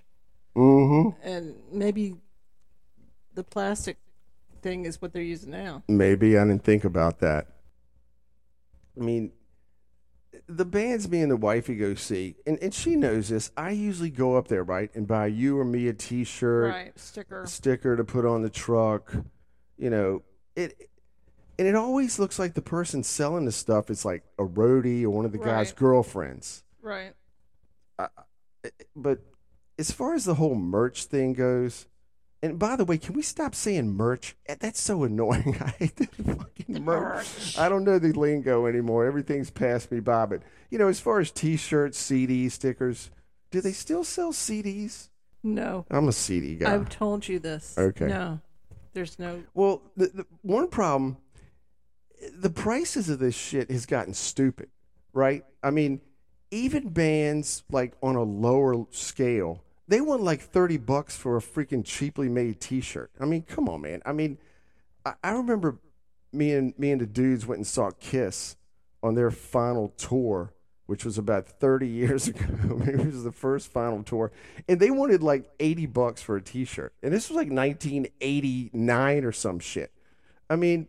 Mm-hmm. 0.58 1.10
and 1.26 1.56
maybe 1.72 2.16
the 3.34 3.44
plastic 3.44 3.98
thing 4.62 4.84
is 4.86 5.02
what 5.02 5.14
they're 5.14 5.22
using 5.22 5.52
now. 5.52 5.84
Maybe 5.88 6.38
I 6.38 6.44
didn't 6.44 6.64
think 6.66 6.84
about 6.84 7.20
that. 7.20 7.48
I 9.00 9.04
mean, 9.04 9.32
the 10.48 10.66
bands 10.66 11.08
me 11.08 11.22
and 11.22 11.32
the 11.32 11.38
wifey 11.38 11.76
go 11.76 11.94
see, 11.96 12.36
and, 12.46 12.58
and 12.62 12.74
she 12.74 12.96
knows 12.98 13.30
this. 13.30 13.52
I 13.56 13.70
usually 13.72 14.10
go 14.10 14.36
up 14.36 14.48
there, 14.50 14.64
right, 14.64 14.90
and 14.96 15.08
buy 15.08 15.28
you 15.28 15.58
or 15.58 15.64
me 15.64 15.88
a 15.88 15.94
T-shirt, 15.94 16.72
Right, 16.74 17.00
sticker. 17.00 17.46
sticker 17.46 17.96
to 17.96 18.04
put 18.04 18.26
on 18.26 18.42
the 18.42 18.50
truck. 18.50 19.14
You 19.78 19.90
know, 19.92 20.24
it, 20.58 20.89
and 21.60 21.68
it 21.68 21.76
always 21.76 22.18
looks 22.18 22.40
like 22.40 22.54
the 22.54 22.62
person 22.62 23.04
selling 23.04 23.44
the 23.44 23.52
stuff 23.52 23.90
is 23.90 24.06
like 24.06 24.24
a 24.40 24.44
roadie 24.44 25.04
or 25.04 25.10
one 25.10 25.26
of 25.26 25.34
the 25.34 25.38
guy's 25.38 25.74
girlfriends. 25.74 26.64
Right. 26.82 27.14
But 28.96 29.20
as 29.78 29.92
far 29.92 30.16
as 30.16 30.24
the 30.26 30.36
whole 30.36 30.56
merch 30.56 31.04
thing 31.04 31.34
goes, 31.34 31.88
and 32.42 32.58
by 32.58 32.78
the 32.78 32.86
way, 32.86 32.98
can 32.98 33.14
we 33.14 33.22
stop 33.22 33.54
saying 33.54 33.92
merch? 33.92 34.38
Eh, 34.46 34.56
That's 34.58 34.80
so 34.80 35.04
annoying. 35.04 35.58
I 35.62 35.70
hate 35.72 35.98
that 35.98 36.16
fucking 36.16 36.84
merch. 36.84 37.58
I 37.58 37.68
don't 37.68 37.84
know 37.84 38.00
the 38.00 38.14
lingo 38.14 38.66
anymore. 38.66 39.06
Everything's 39.06 39.50
passed 39.50 39.92
me 39.92 40.00
by. 40.00 40.26
But 40.26 40.44
you 40.70 40.80
know, 40.80 40.88
as 40.88 41.02
far 41.02 41.20
as 41.20 41.30
T-shirts, 41.32 42.02
CDs, 42.02 42.54
stickers, 42.54 43.12
do 43.52 43.60
they 43.60 43.74
still 43.74 44.06
sell 44.06 44.32
CDs? 44.32 45.10
No. 45.44 45.86
I'm 45.92 46.08
a 46.08 46.14
CD 46.14 46.56
guy. 46.56 46.74
I've 46.74 46.88
told 46.88 47.28
you 47.28 47.40
this. 47.40 47.78
Okay. 47.78 48.08
No. 48.08 48.40
There's 48.94 49.20
no. 49.20 49.44
Well, 49.54 49.82
the, 49.98 50.08
the 50.08 50.26
one 50.42 50.70
problem, 50.70 51.18
the 52.34 52.50
prices 52.50 53.10
of 53.10 53.20
this 53.20 53.36
shit 53.36 53.72
has 53.72 53.86
gotten 53.86 54.14
stupid, 54.14 54.70
right? 55.14 55.44
I 55.64 55.72
mean, 55.72 56.02
even 56.52 56.90
bands 56.90 57.64
like 57.72 57.94
on 58.02 58.16
a 58.16 58.24
lower 58.24 58.86
scale, 58.92 59.64
they 59.88 60.02
want 60.02 60.22
like 60.22 60.42
thirty 60.42 60.78
bucks 60.78 61.16
for 61.16 61.38
a 61.38 61.42
freaking 61.42 61.84
cheaply 61.86 62.30
made 62.30 62.60
T-shirt. 62.60 63.12
I 63.20 63.26
mean, 63.26 63.44
come 63.44 63.70
on, 63.70 63.82
man. 63.82 64.02
I 64.06 64.12
mean, 64.12 64.38
I, 65.06 65.14
I 65.24 65.32
remember 65.32 65.80
me 66.32 66.54
and 66.54 66.78
me 66.78 66.92
and 66.92 67.02
the 67.02 67.08
dudes 67.08 67.46
went 67.46 67.60
and 67.60 67.68
saw 67.68 67.92
Kiss 68.00 68.56
on 69.02 69.16
their 69.16 69.32
final 69.32 69.90
tour, 69.98 70.54
which 70.86 71.06
was 71.06 71.18
about 71.18 71.48
thirty 71.48 71.88
years 71.90 72.28
ago. 72.28 72.46
Maybe 72.86 73.02
it 73.02 73.14
was 73.14 73.24
the 73.24 73.32
first 73.32 73.72
final 73.72 74.04
tour, 74.04 74.32
and 74.68 74.80
they 74.80 74.92
wanted 74.92 75.24
like 75.24 75.50
eighty 75.60 75.86
bucks 75.86 76.22
for 76.22 76.36
a 76.36 76.42
T-shirt, 76.42 76.94
and 77.02 77.14
this 77.14 77.30
was 77.30 77.38
like 77.38 77.50
nineteen 77.50 78.08
eighty 78.22 78.70
nine 78.74 79.24
or 79.24 79.32
some 79.32 79.60
shit. 79.60 79.92
I 80.50 80.56
mean, 80.56 80.88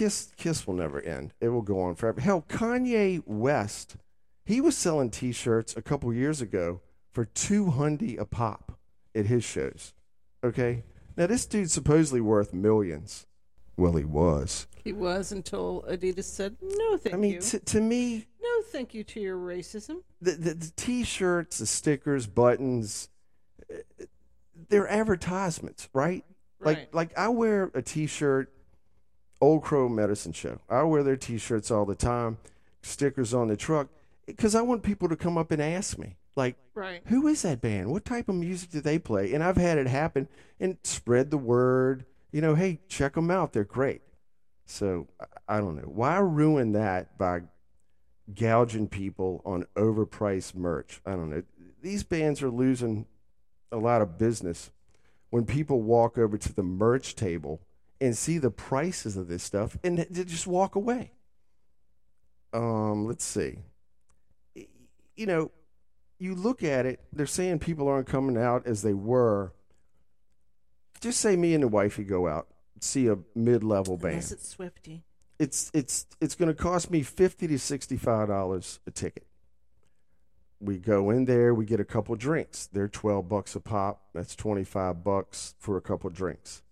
Kiss 0.00 0.32
Kiss 0.38 0.66
will 0.66 0.72
never 0.72 0.98
end. 1.02 1.34
It 1.42 1.50
will 1.50 1.60
go 1.60 1.82
on 1.82 1.94
forever. 1.94 2.22
Hell, 2.22 2.42
Kanye 2.48 3.22
West, 3.26 3.96
he 4.46 4.58
was 4.58 4.74
selling 4.74 5.10
T-shirts 5.10 5.76
a 5.76 5.82
couple 5.82 6.10
years 6.14 6.40
ago 6.40 6.80
for 7.12 7.26
two 7.26 7.68
hundred 7.68 8.18
a 8.18 8.24
pop 8.24 8.78
at 9.14 9.26
his 9.26 9.44
shows. 9.44 9.92
Okay, 10.42 10.84
now 11.18 11.26
this 11.26 11.44
dude's 11.44 11.74
supposedly 11.74 12.22
worth 12.22 12.54
millions. 12.54 13.26
Well, 13.76 13.92
he 13.96 14.06
was. 14.06 14.66
He 14.82 14.94
was 14.94 15.32
until 15.32 15.84
Adidas 15.86 16.24
said, 16.24 16.56
no, 16.62 16.96
thank 16.96 17.12
you. 17.12 17.18
I 17.18 17.20
mean, 17.20 17.32
you. 17.34 17.40
t- 17.40 17.58
to 17.58 17.80
me, 17.82 18.26
no, 18.42 18.62
thank 18.68 18.94
you 18.94 19.04
to 19.04 19.20
your 19.20 19.36
racism. 19.36 19.96
the, 20.22 20.32
the, 20.32 20.54
the 20.54 20.72
t-shirts, 20.76 21.58
the 21.58 21.66
stickers, 21.66 22.26
buttons, 22.26 23.10
they're 24.70 24.88
advertisements, 24.88 25.90
right? 25.92 26.24
Like 26.58 26.94
like 26.94 27.18
I 27.18 27.28
wear 27.28 27.70
a 27.74 27.82
t-shirt, 27.82 28.50
Old 29.40 29.62
Crow 29.62 29.88
Medicine 29.88 30.32
Show. 30.32 30.60
I 30.68 30.82
wear 30.82 31.02
their 31.02 31.16
t-shirts 31.16 31.70
all 31.70 31.84
the 31.86 31.94
time, 31.94 32.38
stickers 32.82 33.32
on 33.32 33.48
the 33.48 33.56
truck, 33.56 33.88
because 34.26 34.54
I 34.54 34.62
want 34.62 34.82
people 34.82 35.08
to 35.08 35.16
come 35.16 35.38
up 35.38 35.50
and 35.50 35.60
ask 35.62 35.98
me, 35.98 36.16
like, 36.36 36.56
Right. 36.74 37.02
who 37.06 37.26
is 37.26 37.42
that 37.42 37.60
band? 37.60 37.90
What 37.90 38.04
type 38.04 38.28
of 38.28 38.34
music 38.34 38.70
do 38.70 38.80
they 38.80 38.98
play? 38.98 39.32
And 39.32 39.42
I've 39.42 39.56
had 39.56 39.78
it 39.78 39.86
happen 39.86 40.28
and 40.58 40.76
spread 40.84 41.30
the 41.30 41.38
word. 41.38 42.04
You 42.32 42.40
know, 42.40 42.54
hey, 42.54 42.80
check 42.88 43.14
them 43.14 43.30
out. 43.30 43.52
They're 43.52 43.64
great. 43.64 44.02
So 44.66 45.08
I- 45.18 45.56
I 45.56 45.58
don't 45.60 45.76
know 45.76 45.88
why 45.88 46.18
ruin 46.18 46.72
that 46.72 47.18
by 47.18 47.42
gouging 48.32 48.88
people 48.88 49.42
on 49.44 49.64
overpriced 49.74 50.54
merch. 50.54 51.00
I 51.04 51.12
don't 51.12 51.30
know. 51.30 51.42
These 51.82 52.04
bands 52.04 52.42
are 52.42 52.50
losing 52.50 53.06
a 53.72 53.78
lot 53.78 54.00
of 54.02 54.16
business 54.18 54.70
when 55.30 55.44
people 55.44 55.82
walk 55.82 56.16
over 56.18 56.38
to 56.38 56.52
the 56.52 56.62
merch 56.62 57.16
table 57.16 57.60
and 58.00 58.16
see 58.16 58.38
the 58.38 58.50
prices 58.50 59.16
of 59.16 59.28
this 59.28 59.42
stuff 59.42 59.76
and 59.84 60.06
just 60.12 60.46
walk 60.46 60.74
away. 60.74 61.12
Um, 62.52 63.06
let's 63.06 63.24
see. 63.24 63.58
You 65.16 65.26
know, 65.26 65.50
you 66.18 66.34
look 66.34 66.62
at 66.62 66.86
it, 66.86 67.00
they're 67.12 67.26
saying 67.26 67.58
people 67.58 67.88
aren't 67.88 68.06
coming 68.06 68.36
out 68.36 68.66
as 68.66 68.82
they 68.82 68.94
were. 68.94 69.52
Just 71.00 71.20
say 71.20 71.36
me 71.36 71.54
and 71.54 71.62
the 71.62 71.68
wifey 71.68 72.04
go 72.04 72.26
out, 72.26 72.48
see 72.80 73.06
a 73.08 73.18
mid-level 73.34 73.96
band 73.96 74.14
Unless 74.14 74.32
it's 74.32 74.48
Swifty. 74.48 75.02
it's 75.38 75.70
it's 75.72 76.06
it's 76.20 76.34
going 76.34 76.48
to 76.48 76.54
cost 76.54 76.90
me 76.90 77.02
fifty 77.02 77.46
to 77.46 77.58
sixty 77.58 77.96
five 77.96 78.28
dollars 78.28 78.80
a 78.86 78.90
ticket. 78.90 79.26
We 80.60 80.76
go 80.76 81.08
in 81.08 81.24
there, 81.24 81.54
we 81.54 81.64
get 81.64 81.80
a 81.80 81.86
couple 81.86 82.14
drinks. 82.16 82.66
They're 82.66 82.88
twelve 82.88 83.28
bucks 83.30 83.54
a 83.56 83.60
pop. 83.60 84.02
That's 84.12 84.34
twenty 84.36 84.64
five 84.64 85.02
bucks 85.02 85.54
for 85.58 85.78
a 85.78 85.80
couple 85.80 86.10
drinks. 86.10 86.62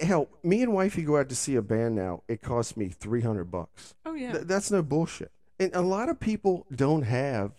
Hell, 0.00 0.28
me 0.42 0.62
and 0.62 0.72
wifey 0.72 1.02
go 1.02 1.16
out 1.16 1.28
to 1.28 1.34
see 1.34 1.56
a 1.56 1.62
band 1.62 1.94
now. 1.94 2.22
It 2.28 2.42
costs 2.42 2.76
me 2.76 2.88
three 2.88 3.22
hundred 3.22 3.50
bucks. 3.50 3.94
Oh, 4.04 4.14
yeah. 4.14 4.32
Th- 4.32 4.44
that's 4.44 4.70
no 4.70 4.82
bullshit. 4.82 5.32
And 5.58 5.74
a 5.74 5.82
lot 5.82 6.08
of 6.08 6.20
people 6.20 6.66
don't 6.74 7.02
have 7.02 7.52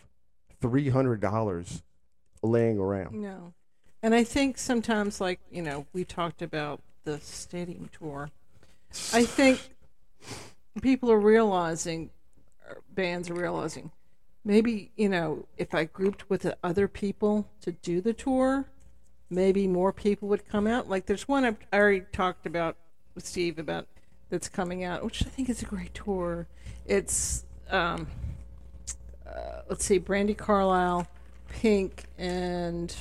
three 0.60 0.90
hundred 0.90 1.22
dollars 1.22 1.84
laying 2.42 2.78
around. 2.78 3.22
No. 3.22 3.54
And 4.04 4.16
I 4.16 4.24
think 4.24 4.58
sometimes, 4.58 5.22
like, 5.22 5.40
you 5.52 5.62
know, 5.62 5.86
we 5.94 6.04
talked 6.04 6.42
about 6.42 6.82
the 7.04 7.20
stadium 7.20 7.90
tour. 7.92 8.32
I 9.14 9.26
think 9.26 9.60
people 10.82 11.12
are 11.12 11.20
realizing, 11.20 12.10
or 12.68 12.82
bands 12.90 13.30
are 13.30 13.36
realizing, 13.36 13.92
maybe, 14.44 14.92
you 14.96 15.08
know, 15.08 15.46
if 15.58 15.76
I 15.76 15.84
grouped 15.84 16.30
with 16.30 16.42
the 16.42 16.58
other 16.64 16.88
people 16.88 17.48
to 17.62 17.74
do 17.74 18.02
the 18.02 18.14
tour, 18.14 18.66
maybe 19.32 19.68
more 19.68 19.94
people 19.94 20.28
would 20.28 20.48
come 20.48 20.68
out. 20.68 20.90
Like, 20.90 21.06
there's 21.06 21.28
one 21.28 21.46
I've, 21.46 21.58
I 21.72 21.78
already 21.78 22.04
talked 22.12 22.46
about 22.46 22.76
with 23.16 23.26
Steve 23.26 23.58
about 23.58 23.88
that's 24.30 24.50
coming 24.50 24.84
out, 24.84 25.04
which 25.04 25.26
I 25.26 25.30
think 25.30 25.50
is 25.50 25.62
a 25.62 25.66
great 25.66 25.94
tour. 25.94 26.48
It's, 26.86 27.46
um, 27.70 28.08
uh, 29.26 29.62
let's 29.70 29.86
see, 29.86 30.00
Brandi 30.00 30.38
Carlile, 30.38 31.08
Pink, 31.50 32.06
and 32.18 32.96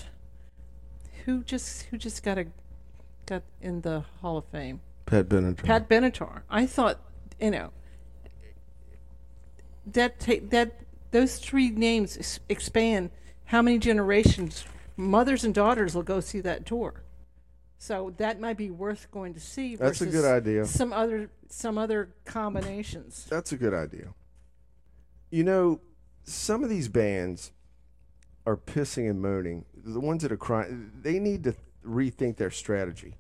who 1.25 1.42
just 1.44 1.82
who 1.84 1.99
just 1.99 2.22
got 2.22 2.38
a 2.38 2.46
got 3.26 3.42
in 3.60 3.80
the 3.82 4.04
Hall 4.20 4.38
of 4.38 4.44
Fame? 4.46 4.80
Pat 5.06 5.28
Benatar. 5.28 5.64
Pat 5.64 5.88
Benatar. 5.88 6.42
I 6.49 6.66
thought, 6.66 7.00
you 7.40 7.50
know, 7.50 7.70
that 9.87 10.18
ta- 10.20 10.44
that 10.50 10.80
those 11.10 11.38
three 11.38 11.70
names 11.70 12.40
expand 12.49 13.10
how 13.46 13.62
many 13.62 13.78
generations 13.78 14.64
mothers 15.00 15.45
and 15.45 15.54
daughters 15.54 15.95
will 15.95 16.02
go 16.02 16.21
see 16.21 16.40
that 16.40 16.66
tour. 16.66 17.02
So 17.78 18.12
that 18.19 18.38
might 18.38 18.59
be 18.59 18.71
worth 18.71 19.11
going 19.11 19.33
to 19.35 19.40
see. 19.40 19.75
That's 19.75 20.02
a 20.02 20.07
good 20.07 20.26
idea. 20.26 20.66
Some 20.66 20.92
other 20.92 21.30
some 21.49 21.78
other 21.78 22.14
combinations. 22.26 23.26
That's 23.30 23.52
a 23.52 23.57
good 23.57 23.73
idea. 23.73 24.14
You 25.30 25.45
know, 25.45 25.80
some 26.25 26.62
of 26.62 26.69
these 26.69 26.88
bands 26.88 27.52
are 28.47 28.57
pissing 28.57 29.09
and 29.09 29.23
moaning. 29.23 29.64
The 29.75 30.00
ones 30.00 30.23
that 30.23 30.33
are 30.33 30.37
crying, 30.37 30.92
they 31.00 31.19
need 31.19 31.45
to 31.45 31.54
rethink 31.87 32.37
their 32.37 32.50
strategy. 32.50 33.16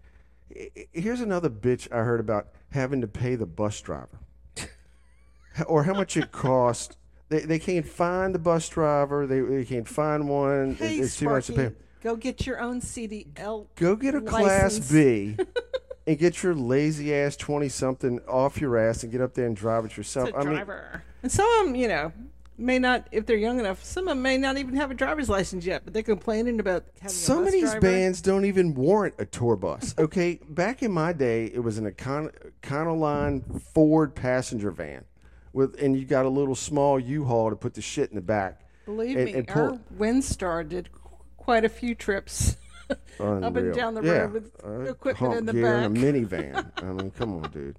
Here's 0.92 1.20
another 1.20 1.48
bitch 1.48 1.90
I 1.90 2.02
heard 2.02 2.20
about 2.20 2.48
having 2.72 3.00
to 3.00 3.08
pay 3.08 3.36
the 3.36 3.46
bus 3.46 3.80
driver, 3.80 4.18
or 5.66 5.84
how 5.84 5.94
much 5.94 6.16
it 6.16 6.32
cost. 6.32 6.98
They, 7.30 7.40
they 7.40 7.58
can't 7.58 7.86
find 7.86 8.34
the 8.34 8.38
bus 8.38 8.68
driver. 8.68 9.26
They, 9.26 9.40
they 9.40 9.64
can't 9.64 9.88
find 9.88 10.28
one. 10.28 10.74
Hey, 10.74 10.98
it's 10.98 11.16
too 11.16 11.26
much 11.30 11.46
to 11.46 11.52
pay. 11.54 11.72
Go 12.02 12.16
get 12.16 12.46
your 12.46 12.60
own 12.60 12.80
CDL. 12.80 13.66
Go 13.76 13.96
get 13.96 14.14
a 14.14 14.20
class. 14.20 14.78
B 14.78 15.36
and 16.06 16.18
get 16.18 16.42
your 16.42 16.54
lazy 16.54 17.14
ass 17.14 17.36
twenty 17.36 17.68
something 17.68 18.20
off 18.26 18.60
your 18.60 18.76
ass 18.76 19.02
and 19.02 19.12
get 19.12 19.20
up 19.20 19.34
there 19.34 19.46
and 19.46 19.56
drive 19.56 19.84
it 19.84 19.96
yourself. 19.96 20.30
to 20.30 20.36
I 20.36 20.44
mean, 20.44 20.54
driver. 20.54 21.02
and 21.22 21.30
some 21.30 21.48
of 21.60 21.66
them, 21.66 21.74
you 21.76 21.88
know, 21.88 22.12
may 22.58 22.78
not, 22.78 23.06
if 23.12 23.26
they're 23.26 23.36
young 23.36 23.58
enough, 23.60 23.84
some 23.84 24.08
of 24.08 24.12
them 24.12 24.22
may 24.22 24.36
not 24.38 24.56
even 24.58 24.74
have 24.76 24.90
a 24.90 24.94
driver's 24.94 25.28
license 25.28 25.64
yet, 25.64 25.82
but 25.84 25.92
they're 25.92 26.02
complaining 26.02 26.58
about 26.58 26.84
having 27.00 27.06
a 27.14 27.18
Some 27.18 27.46
of 27.46 27.52
these 27.52 27.70
driver. 27.70 27.80
bands 27.80 28.22
don't 28.22 28.44
even 28.44 28.74
warrant 28.74 29.14
a 29.18 29.24
tour 29.26 29.56
bus. 29.56 29.94
Okay, 29.98 30.40
back 30.48 30.82
in 30.82 30.90
my 30.90 31.12
day, 31.12 31.46
it 31.46 31.60
was 31.60 31.78
an 31.78 31.90
Econ- 31.90 32.32
Econoline 32.62 33.60
Ford 33.62 34.14
passenger 34.14 34.70
van, 34.70 35.04
with 35.52 35.80
and 35.80 35.96
you 35.98 36.04
got 36.04 36.24
a 36.26 36.28
little 36.28 36.54
small 36.54 36.98
U-Haul 36.98 37.50
to 37.50 37.56
put 37.56 37.74
the 37.74 37.82
shit 37.82 38.10
in 38.10 38.16
the 38.16 38.22
back. 38.22 38.60
Believe 38.84 39.16
and- 39.16 39.24
me, 39.26 39.32
and 39.34 39.48
pull- 39.48 39.62
our 39.62 39.78
Windstar 39.98 40.68
did 40.68 40.88
quite 41.36 41.64
a 41.64 41.68
few 41.68 41.94
trips 41.94 42.56
up 42.90 43.56
and 43.56 43.74
down 43.74 43.94
the 43.94 44.02
yeah. 44.02 44.12
road 44.12 44.32
with 44.32 44.52
uh, 44.64 44.80
equipment 44.90 45.34
in 45.34 45.46
the 45.46 45.52
back. 45.52 45.86
and 45.86 45.96
a 45.96 46.00
minivan. 46.00 46.70
I 46.82 46.92
mean, 46.92 47.10
come 47.10 47.42
on, 47.42 47.50
dude. 47.50 47.76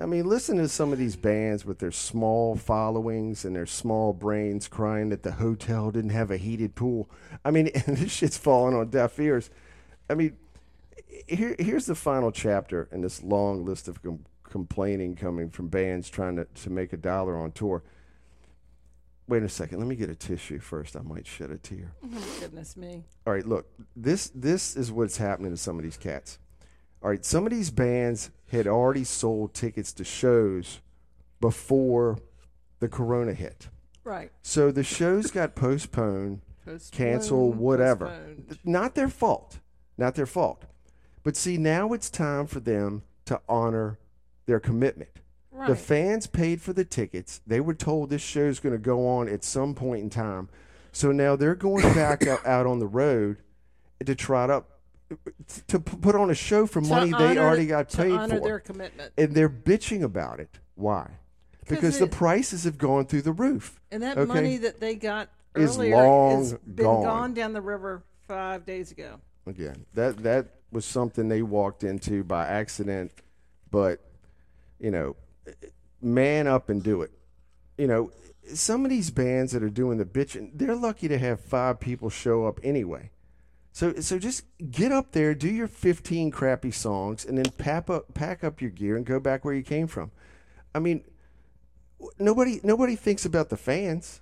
I 0.00 0.06
mean, 0.06 0.26
listen 0.26 0.58
to 0.58 0.68
some 0.68 0.92
of 0.92 0.98
these 0.98 1.16
bands 1.16 1.64
with 1.64 1.80
their 1.80 1.90
small 1.90 2.54
followings 2.54 3.44
and 3.44 3.56
their 3.56 3.66
small 3.66 4.12
brains 4.12 4.68
crying 4.68 5.08
that 5.08 5.24
the 5.24 5.32
hotel 5.32 5.90
didn't 5.90 6.10
have 6.10 6.30
a 6.30 6.36
heated 6.36 6.76
pool. 6.76 7.10
I 7.44 7.50
mean, 7.50 7.68
and 7.74 7.96
this 7.96 8.12
shit's 8.12 8.38
falling 8.38 8.76
on 8.76 8.90
deaf 8.90 9.18
ears. 9.18 9.50
I 10.08 10.14
mean, 10.14 10.36
here, 11.26 11.56
here's 11.58 11.86
the 11.86 11.96
final 11.96 12.30
chapter 12.30 12.88
in 12.92 13.00
this 13.00 13.22
long 13.24 13.64
list 13.64 13.88
of 13.88 14.00
com- 14.02 14.24
complaining 14.48 15.14
coming 15.16 15.50
from 15.50 15.68
bands 15.68 16.08
trying 16.10 16.36
to, 16.36 16.44
to 16.44 16.70
make 16.70 16.92
a 16.92 16.96
dollar 16.96 17.36
on 17.36 17.52
tour. 17.52 17.82
Wait 19.28 19.42
a 19.42 19.48
second. 19.48 19.78
Let 19.78 19.86
me 19.88 19.94
get 19.96 20.08
a 20.08 20.14
tissue 20.14 20.58
first. 20.58 20.96
I 20.96 21.00
might 21.00 21.26
shed 21.26 21.50
a 21.50 21.58
tear. 21.58 21.92
Oh, 22.04 22.36
goodness 22.40 22.76
me. 22.76 23.04
All 23.26 23.32
right, 23.32 23.46
look. 23.46 23.66
This 23.94 24.30
this 24.34 24.74
is 24.76 24.90
what's 24.90 25.18
happening 25.18 25.50
to 25.50 25.56
some 25.56 25.76
of 25.76 25.82
these 25.82 25.98
cats. 25.98 26.38
All 27.02 27.10
right, 27.10 27.24
some 27.24 27.44
of 27.46 27.52
these 27.52 27.70
bands 27.70 28.30
had 28.50 28.66
already 28.66 29.04
sold 29.04 29.54
tickets 29.54 29.92
to 29.94 30.04
shows 30.04 30.80
before 31.40 32.18
the 32.80 32.88
corona 32.88 33.34
hit. 33.34 33.68
Right. 34.02 34.32
So 34.42 34.72
the 34.72 34.82
shows 34.82 35.30
got 35.30 35.54
postponed, 35.54 36.40
Postponed, 36.64 36.92
canceled, 36.92 37.56
whatever. 37.56 38.06
postponed. 38.06 38.58
Not 38.64 38.94
their 38.94 39.08
fault. 39.08 39.60
Not 39.98 40.14
their 40.14 40.26
fault. 40.26 40.64
But 41.22 41.36
see, 41.36 41.58
now 41.58 41.92
it's 41.92 42.08
time 42.08 42.46
for 42.46 42.60
them 42.60 43.02
to 43.26 43.40
honor 43.48 43.98
their 44.48 44.58
commitment. 44.58 45.10
Right. 45.52 45.68
The 45.68 45.76
fans 45.76 46.26
paid 46.26 46.60
for 46.62 46.72
the 46.72 46.84
tickets. 46.84 47.40
They 47.46 47.60
were 47.60 47.74
told 47.74 48.10
this 48.10 48.22
show 48.22 48.44
is 48.46 48.58
going 48.58 48.72
to 48.74 48.78
go 48.78 49.06
on 49.06 49.28
at 49.28 49.44
some 49.44 49.74
point 49.74 50.02
in 50.02 50.10
time. 50.10 50.48
So 50.90 51.12
now 51.12 51.36
they're 51.36 51.54
going 51.54 51.82
back 51.94 52.26
out, 52.26 52.44
out 52.46 52.66
on 52.66 52.78
the 52.80 52.86
road 52.86 53.36
to 54.04 54.14
try 54.16 54.46
to 54.48 54.64
to 55.68 55.78
put 55.80 56.14
on 56.14 56.28
a 56.30 56.34
show 56.34 56.66
for 56.66 56.82
To 56.82 56.88
money 56.88 57.10
they 57.12 57.38
already 57.38 57.66
got 57.66 57.90
paid 57.90 58.12
honor 58.12 58.38
for. 58.38 58.44
their 58.44 58.58
commitment. 58.60 59.12
and 59.16 59.34
they're 59.34 59.48
bitching 59.48 60.02
about 60.02 60.38
it. 60.40 60.58
Why? 60.74 61.10
Because 61.66 61.98
the 61.98 62.06
prices 62.06 62.64
have 62.64 62.76
gone 62.78 63.06
through 63.06 63.22
the 63.22 63.32
roof. 63.32 63.80
And 63.90 64.02
that 64.02 64.16
Okay. 64.18 64.26
money 64.32 64.56
that 64.58 64.80
they 64.80 64.94
got 64.96 65.28
Is 65.54 65.76
earlier 65.76 65.96
long 65.96 66.38
has 66.38 66.52
been 66.54 66.84
gone. 66.84 67.02
gone 67.04 67.34
down 67.34 67.52
the 67.54 67.60
river 67.62 68.02
five 68.26 68.64
days 68.66 68.90
ago. 68.92 69.18
Again, 69.46 69.86
that 69.94 70.18
that 70.24 70.46
was 70.72 70.84
something 70.84 71.28
they 71.28 71.40
walked 71.42 71.84
into 71.84 72.22
by 72.22 72.46
accident, 72.46 73.10
but 73.70 74.00
you 74.78 74.90
know, 74.90 75.16
man 76.00 76.46
up 76.46 76.68
and 76.68 76.82
do 76.82 77.02
it. 77.02 77.10
You 77.76 77.86
know, 77.86 78.10
some 78.52 78.84
of 78.84 78.90
these 78.90 79.10
bands 79.10 79.52
that 79.52 79.62
are 79.62 79.70
doing 79.70 79.98
the 79.98 80.04
bitching, 80.04 80.50
they're 80.54 80.74
lucky 80.74 81.08
to 81.08 81.18
have 81.18 81.40
five 81.40 81.80
people 81.80 82.10
show 82.10 82.46
up 82.46 82.60
anyway. 82.62 83.10
So 83.72 83.94
so 84.00 84.18
just 84.18 84.44
get 84.70 84.90
up 84.90 85.12
there, 85.12 85.34
do 85.34 85.48
your 85.48 85.68
15 85.68 86.30
crappy 86.30 86.70
songs, 86.70 87.24
and 87.24 87.38
then 87.38 87.52
pack 87.58 87.88
up 87.88 88.12
pack 88.14 88.42
up 88.42 88.60
your 88.60 88.70
gear 88.70 88.96
and 88.96 89.06
go 89.06 89.20
back 89.20 89.44
where 89.44 89.54
you 89.54 89.62
came 89.62 89.86
from. 89.86 90.10
I 90.74 90.80
mean, 90.80 91.04
nobody 92.18 92.60
nobody 92.64 92.96
thinks 92.96 93.24
about 93.24 93.50
the 93.50 93.56
fans. 93.56 94.20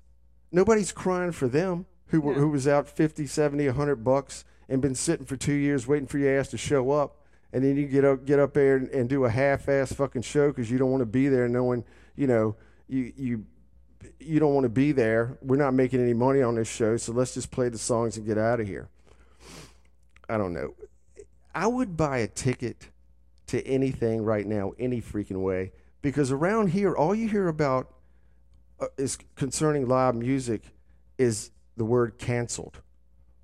Nobody's 0.52 0.92
crying 0.92 1.32
for 1.32 1.48
them 1.48 1.86
who 2.08 2.20
were, 2.20 2.34
No. 2.34 2.40
who 2.40 2.48
was 2.50 2.68
out 2.68 2.88
50, 2.88 3.26
70, 3.26 3.66
100 3.66 3.96
bucks 4.04 4.44
and 4.68 4.82
been 4.82 4.94
sitting 4.94 5.26
for 5.26 5.36
2 5.36 5.52
years 5.52 5.86
waiting 5.86 6.06
for 6.06 6.18
your 6.18 6.38
ass 6.38 6.48
to 6.48 6.58
show 6.58 6.90
up. 6.90 7.22
And 7.52 7.64
then 7.64 7.76
you 7.76 7.86
get 7.86 8.04
up 8.04 8.24
get 8.24 8.38
up 8.38 8.54
there 8.54 8.76
and, 8.76 8.88
and 8.90 9.08
do 9.08 9.24
a 9.24 9.30
half-ass 9.30 9.92
fucking 9.92 10.22
show 10.22 10.52
cuz 10.52 10.70
you 10.70 10.78
don't 10.78 10.90
want 10.90 11.02
to 11.02 11.06
be 11.06 11.28
there 11.28 11.48
knowing, 11.48 11.84
you 12.16 12.26
know, 12.26 12.56
you 12.88 13.12
you 13.16 13.44
you 14.20 14.38
don't 14.38 14.54
want 14.54 14.64
to 14.64 14.70
be 14.70 14.92
there. 14.92 15.38
We're 15.42 15.56
not 15.56 15.74
making 15.74 16.00
any 16.00 16.14
money 16.14 16.42
on 16.42 16.56
this 16.56 16.68
show, 16.68 16.96
so 16.96 17.12
let's 17.12 17.34
just 17.34 17.50
play 17.50 17.68
the 17.68 17.78
songs 17.78 18.16
and 18.16 18.26
get 18.26 18.38
out 18.38 18.60
of 18.60 18.66
here. 18.66 18.88
I 20.28 20.36
don't 20.36 20.52
know. 20.52 20.74
I 21.54 21.66
would 21.66 21.96
buy 21.96 22.18
a 22.18 22.26
ticket 22.26 22.90
to 23.46 23.64
anything 23.66 24.22
right 24.22 24.46
now, 24.46 24.72
any 24.78 25.00
freaking 25.00 25.42
way, 25.42 25.72
because 26.02 26.32
around 26.32 26.68
here, 26.68 26.94
all 26.94 27.14
you 27.14 27.28
hear 27.28 27.48
about 27.48 27.94
uh, 28.80 28.88
is 28.98 29.16
concerning 29.36 29.88
live 29.88 30.14
music 30.14 30.62
is 31.16 31.50
the 31.76 31.84
word 31.84 32.18
canceled. 32.18 32.82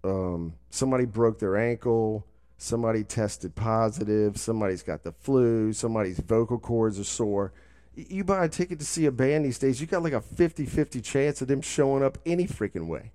Um, 0.04 0.54
somebody 0.70 1.04
broke 1.04 1.38
their 1.38 1.56
ankle. 1.56 2.26
Somebody 2.62 3.02
tested 3.02 3.56
positive. 3.56 4.38
Somebody's 4.38 4.84
got 4.84 5.02
the 5.02 5.10
flu. 5.10 5.72
Somebody's 5.72 6.20
vocal 6.20 6.60
cords 6.60 6.96
are 7.00 7.04
sore. 7.04 7.52
You 7.96 8.22
buy 8.22 8.44
a 8.44 8.48
ticket 8.48 8.78
to 8.78 8.84
see 8.84 9.04
a 9.06 9.10
band 9.10 9.44
these 9.44 9.58
days, 9.58 9.80
you 9.80 9.88
got 9.88 10.04
like 10.04 10.12
a 10.12 10.20
50 10.20 10.64
50 10.66 11.00
chance 11.00 11.42
of 11.42 11.48
them 11.48 11.60
showing 11.60 12.04
up 12.04 12.18
any 12.24 12.46
freaking 12.46 12.86
way. 12.86 13.10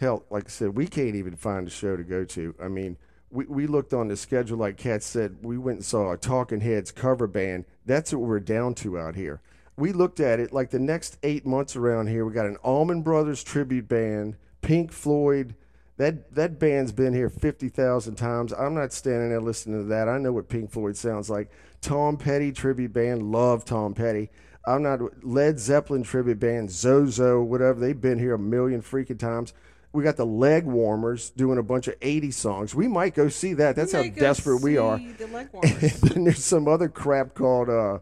Hell, 0.00 0.24
like 0.30 0.46
I 0.46 0.48
said, 0.48 0.76
we 0.76 0.88
can't 0.88 1.14
even 1.14 1.36
find 1.36 1.68
a 1.68 1.70
show 1.70 1.96
to 1.96 2.02
go 2.02 2.24
to. 2.24 2.56
I 2.60 2.66
mean, 2.66 2.96
we, 3.30 3.44
we 3.44 3.66
looked 3.68 3.94
on 3.94 4.08
the 4.08 4.16
schedule, 4.16 4.58
like 4.58 4.78
Kat 4.78 5.04
said, 5.04 5.36
we 5.40 5.56
went 5.56 5.78
and 5.78 5.84
saw 5.84 6.10
a 6.10 6.16
Talking 6.16 6.60
Heads 6.60 6.90
cover 6.90 7.28
band. 7.28 7.66
That's 7.86 8.12
what 8.12 8.22
we're 8.22 8.40
down 8.40 8.74
to 8.76 8.98
out 8.98 9.14
here. 9.14 9.40
We 9.76 9.92
looked 9.92 10.18
at 10.18 10.40
it 10.40 10.52
like 10.52 10.70
the 10.70 10.80
next 10.80 11.18
eight 11.22 11.46
months 11.46 11.76
around 11.76 12.08
here, 12.08 12.24
we 12.26 12.32
got 12.32 12.46
an 12.46 12.56
Allman 12.64 13.02
Brothers 13.02 13.44
tribute 13.44 13.86
band, 13.86 14.38
Pink 14.60 14.90
Floyd. 14.90 15.54
That 16.02 16.34
that 16.34 16.58
band's 16.58 16.90
been 16.90 17.14
here 17.14 17.28
fifty 17.28 17.68
thousand 17.68 18.16
times. 18.16 18.52
I'm 18.52 18.74
not 18.74 18.92
standing 18.92 19.28
there 19.28 19.40
listening 19.40 19.84
to 19.84 19.88
that. 19.90 20.08
I 20.08 20.18
know 20.18 20.32
what 20.32 20.48
Pink 20.48 20.72
Floyd 20.72 20.96
sounds 20.96 21.30
like. 21.30 21.48
Tom 21.80 22.16
Petty 22.16 22.50
tribute 22.50 22.92
band, 22.92 23.30
love 23.30 23.64
Tom 23.64 23.94
Petty. 23.94 24.28
I'm 24.66 24.82
not 24.82 25.24
Led 25.24 25.60
Zeppelin 25.60 26.02
tribute 26.02 26.40
band, 26.40 26.70
Zoso, 26.70 27.44
whatever. 27.44 27.78
They've 27.78 28.00
been 28.00 28.18
here 28.18 28.34
a 28.34 28.38
million 28.38 28.82
freaking 28.82 29.16
times. 29.16 29.54
We 29.92 30.02
got 30.02 30.16
the 30.16 30.26
Leg 30.26 30.64
Warmers 30.64 31.30
doing 31.30 31.58
a 31.58 31.62
bunch 31.62 31.86
of 31.86 31.94
80 32.02 32.32
songs. 32.32 32.74
We 32.74 32.88
might 32.88 33.14
go 33.14 33.28
see 33.28 33.52
that. 33.54 33.76
That's 33.76 33.92
how 33.92 34.02
desperate 34.02 34.60
we 34.60 34.78
are. 34.78 34.98
The 34.98 35.28
leg 35.28 35.50
And 35.52 35.62
then 36.02 36.24
there's 36.24 36.44
some 36.44 36.66
other 36.66 36.88
crap 36.88 37.34
called 37.34 37.68
uh, 37.68 37.98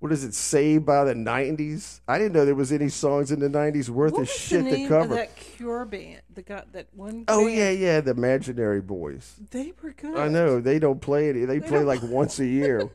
what 0.00 0.10
is 0.12 0.24
it? 0.24 0.34
Saved 0.34 0.84
by 0.84 1.04
the 1.04 1.14
'90s. 1.14 2.00
I 2.08 2.18
didn't 2.18 2.32
know 2.32 2.44
there 2.44 2.54
was 2.54 2.72
any 2.72 2.88
songs 2.88 3.30
in 3.30 3.38
the 3.40 3.48
'90s 3.48 3.88
worth 3.88 4.12
what 4.12 4.22
of 4.22 4.28
was 4.28 4.30
shit 4.36 4.64
the 4.64 4.70
to 4.70 4.76
name 4.76 4.88
cover. 4.88 5.02
of 5.04 5.10
that 5.18 5.36
Cure 5.36 5.84
band? 5.84 6.22
The 6.34 6.42
got 6.42 6.72
that 6.72 6.88
one. 6.92 7.24
Oh 7.28 7.44
band? 7.44 7.56
yeah, 7.56 7.70
yeah, 7.70 8.00
the 8.00 8.10
Imaginary 8.10 8.80
Boys. 8.80 9.36
They 9.50 9.72
were 9.82 9.92
good. 9.92 10.16
I 10.16 10.28
know 10.28 10.60
they 10.60 10.78
don't 10.78 11.00
play 11.00 11.28
it. 11.30 11.46
They 11.46 11.60
play 11.60 11.78
don't- 11.78 11.86
like 11.86 12.02
once 12.02 12.38
a 12.40 12.46
year. 12.60 12.90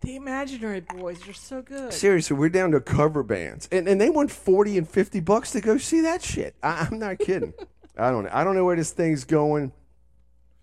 The 0.00 0.14
Imaginary 0.16 0.80
Boys 0.80 1.26
are 1.28 1.32
so 1.32 1.60
good. 1.60 1.92
Seriously, 1.92 2.36
we're 2.36 2.48
down 2.50 2.70
to 2.72 2.80
cover 2.80 3.22
bands, 3.22 3.68
and 3.72 3.88
and 3.88 4.00
they 4.00 4.10
want 4.10 4.30
forty 4.30 4.78
and 4.78 4.88
fifty 4.88 5.20
bucks 5.20 5.50
to 5.52 5.60
go 5.60 5.76
see 5.78 6.00
that 6.02 6.22
shit. 6.22 6.54
I, 6.62 6.88
I'm 6.90 6.98
not 6.98 7.18
kidding. 7.18 7.52
I 7.98 8.10
don't 8.10 8.24
know. 8.24 8.30
I 8.32 8.44
don't 8.44 8.54
know 8.54 8.64
where 8.64 8.76
this 8.76 8.92
thing's 8.92 9.24
going. 9.24 9.72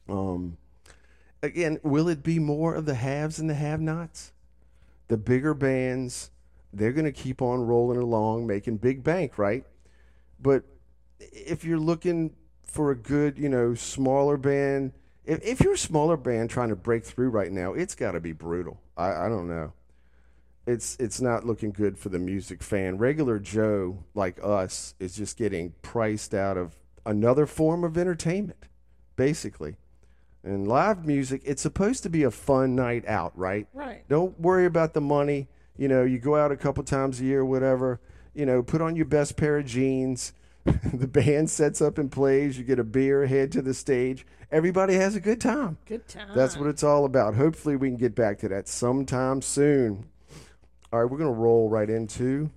Um, 0.07 0.57
again, 1.43 1.79
will 1.83 2.07
it 2.07 2.23
be 2.23 2.39
more 2.39 2.73
of 2.75 2.85
the 2.85 2.95
haves 2.95 3.39
and 3.39 3.49
the 3.49 3.55
have-nots? 3.55 4.31
The 5.07 5.17
bigger 5.17 5.53
bands, 5.53 6.31
they're 6.73 6.93
going 6.93 7.05
to 7.05 7.11
keep 7.11 7.41
on 7.41 7.61
rolling 7.61 7.99
along, 7.99 8.47
making 8.47 8.77
big 8.77 9.03
bank, 9.03 9.37
right? 9.37 9.65
But 10.39 10.63
if 11.19 11.63
you're 11.63 11.79
looking 11.79 12.35
for 12.63 12.91
a 12.91 12.95
good, 12.95 13.37
you 13.37 13.49
know, 13.49 13.73
smaller 13.75 14.37
band, 14.37 14.93
if, 15.23 15.43
if 15.43 15.61
you're 15.61 15.73
a 15.73 15.77
smaller 15.77 16.17
band 16.17 16.49
trying 16.49 16.69
to 16.69 16.75
break 16.75 17.05
through 17.05 17.29
right 17.29 17.51
now, 17.51 17.73
it's 17.73 17.95
got 17.95 18.11
to 18.11 18.19
be 18.19 18.31
brutal. 18.31 18.79
I, 18.97 19.25
I 19.25 19.29
don't 19.29 19.47
know. 19.47 19.73
It's 20.67 20.97
it's 20.99 21.21
not 21.21 21.45
looking 21.45 21.71
good 21.71 21.97
for 21.97 22.09
the 22.09 22.17
music 22.17 22.63
fan. 22.63 22.97
Regular 22.97 23.37
Joe 23.37 24.03
like 24.15 24.39
us 24.41 24.95
is 24.99 25.15
just 25.15 25.37
getting 25.37 25.73
priced 25.83 26.33
out 26.33 26.57
of 26.57 26.73
another 27.05 27.45
form 27.45 27.83
of 27.83 27.97
entertainment, 27.97 28.65
basically. 29.15 29.75
And 30.45 30.67
live 30.67 31.05
music, 31.05 31.41
it's 31.43 31.61
supposed 31.61 32.03
to 32.03 32.09
be 32.09 32.21
a 32.21 32.29
fun 32.29 32.75
night 32.75 33.05
out, 33.07 33.35
right? 33.35 33.67
Right. 33.73 34.07
Don't 34.07 34.39
worry 34.39 34.65
about 34.65 34.93
the 34.93 35.01
money. 35.01 35.47
You 35.75 35.87
know, 35.87 36.03
you 36.03 36.19
go 36.19 36.35
out 36.35 36.51
a 36.51 36.55
couple 36.55 36.83
times 36.83 37.19
a 37.19 37.23
year, 37.23 37.43
whatever. 37.43 37.99
You 38.35 38.45
know, 38.45 38.61
put 38.61 38.79
on 38.79 38.95
your 38.95 39.05
best 39.05 39.37
pair 39.37 39.57
of 39.57 39.65
jeans. 39.65 40.33
the 40.93 41.07
band 41.07 41.49
sets 41.49 41.81
up 41.81 41.97
and 41.97 42.11
plays. 42.11 42.57
You 42.59 42.63
get 42.63 42.77
a 42.77 42.83
beer, 42.83 43.25
head 43.25 43.51
to 43.53 43.61
the 43.63 43.73
stage. 43.73 44.25
Everybody 44.51 44.93
has 44.93 45.15
a 45.15 45.19
good 45.19 45.41
time. 45.41 45.79
Good 45.87 46.07
time. 46.07 46.29
That's 46.35 46.57
what 46.57 46.67
it's 46.67 46.83
all 46.83 47.05
about. 47.05 47.33
Hopefully, 47.33 47.75
we 47.75 47.89
can 47.89 47.97
get 47.97 48.13
back 48.15 48.39
to 48.39 48.49
that 48.49 48.67
sometime 48.67 49.41
soon. 49.41 50.05
All 50.93 51.01
right, 51.01 51.11
we're 51.11 51.17
going 51.17 51.33
to 51.33 51.39
roll 51.39 51.69
right 51.69 51.89
into 51.89 52.51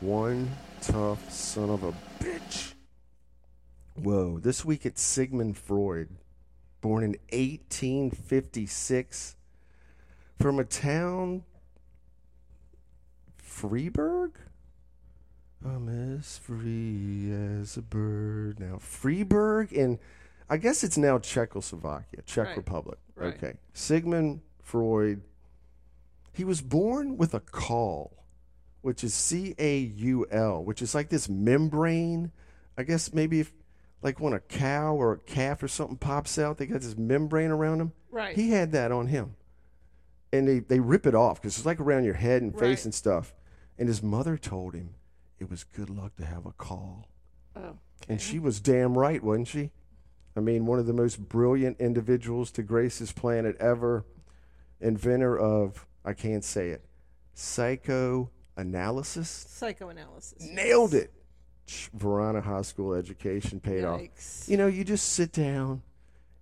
one 0.00 0.50
tough 0.80 1.30
son 1.32 1.70
of 1.70 1.82
a 1.82 1.92
bitch. 2.22 2.74
Whoa, 3.96 4.38
this 4.38 4.64
week 4.64 4.86
it's 4.86 5.02
Sigmund 5.02 5.56
Freud, 5.56 6.08
born 6.86 7.02
in 7.02 7.16
1856 7.32 9.34
from 10.38 10.60
a 10.60 10.64
town, 10.64 11.42
Freiberg? 13.42 14.32
I'm 15.64 15.88
um, 15.88 16.16
as 16.18 16.38
free 16.38 17.32
as 17.32 17.76
a 17.76 17.82
bird. 17.82 18.60
Now, 18.60 18.76
Freiberg, 18.76 19.76
and 19.76 19.98
I 20.48 20.58
guess 20.58 20.84
it's 20.84 20.96
now 20.96 21.18
Czechoslovakia, 21.18 22.22
Czech 22.24 22.46
Right. 22.48 22.56
Republic. 22.56 22.98
Right. 23.16 23.34
Okay. 23.34 23.54
Sigmund 23.72 24.42
Freud, 24.62 25.22
he 26.32 26.44
was 26.44 26.60
born 26.60 27.16
with 27.16 27.34
a 27.34 27.40
caul, 27.40 28.12
which 28.82 29.02
is 29.02 29.12
C 29.12 29.56
A 29.58 29.78
U 29.78 30.24
L, 30.30 30.62
which 30.62 30.82
is 30.82 30.94
like 30.94 31.08
this 31.08 31.28
membrane. 31.28 32.30
I 32.78 32.84
guess 32.84 33.12
maybe 33.12 33.40
if, 33.40 33.52
like 34.06 34.20
when 34.20 34.32
a 34.32 34.38
cow 34.40 34.94
or 34.94 35.12
a 35.14 35.18
calf 35.18 35.62
or 35.64 35.68
something 35.68 35.96
pops 35.96 36.38
out, 36.38 36.58
they 36.58 36.66
got 36.66 36.80
this 36.80 36.96
membrane 36.96 37.50
around 37.50 37.78
them. 37.78 37.92
Right. 38.10 38.36
He 38.36 38.50
had 38.50 38.70
that 38.70 38.92
on 38.92 39.08
him. 39.08 39.34
And 40.32 40.46
they, 40.46 40.60
they 40.60 40.78
rip 40.78 41.06
it 41.06 41.14
off 41.14 41.40
because 41.42 41.56
it's 41.56 41.66
like 41.66 41.80
around 41.80 42.04
your 42.04 42.14
head 42.14 42.40
and 42.40 42.52
face 42.52 42.62
Right. 42.62 42.84
and 42.84 42.94
stuff. 42.94 43.34
And 43.76 43.88
his 43.88 44.04
mother 44.04 44.36
told 44.38 44.74
him 44.74 44.90
it 45.40 45.50
was 45.50 45.64
good 45.64 45.90
luck 45.90 46.14
to 46.16 46.24
have 46.24 46.46
a 46.46 46.52
caul. 46.52 47.08
oh. 47.56 47.78
And 48.08 48.20
she 48.20 48.38
was 48.38 48.60
damn 48.60 48.96
right, 48.96 49.20
wasn't 49.22 49.48
she? 49.48 49.70
I 50.36 50.40
mean, 50.40 50.66
one 50.66 50.78
of 50.78 50.86
the 50.86 50.92
most 50.92 51.28
brilliant 51.28 51.80
individuals 51.80 52.52
to 52.52 52.62
grace 52.62 53.00
this 53.00 53.10
planet 53.10 53.56
ever. 53.58 54.04
inventor 54.80 55.36
of 55.36 55.84
I 56.04 56.12
can't 56.12 56.44
say 56.44 56.68
it, 56.68 56.84
psychoanalysis. 57.34 59.28
Psychoanalysis. 59.48 60.40
Nailed 60.42 60.94
it. 60.94 61.12
Verona 61.94 62.40
High 62.40 62.62
School 62.62 62.94
education 62.94 63.60
paid 63.60 63.84
off. 63.84 64.00
You 64.46 64.56
know, 64.56 64.66
you 64.66 64.84
just 64.84 65.12
sit 65.12 65.32
down 65.32 65.82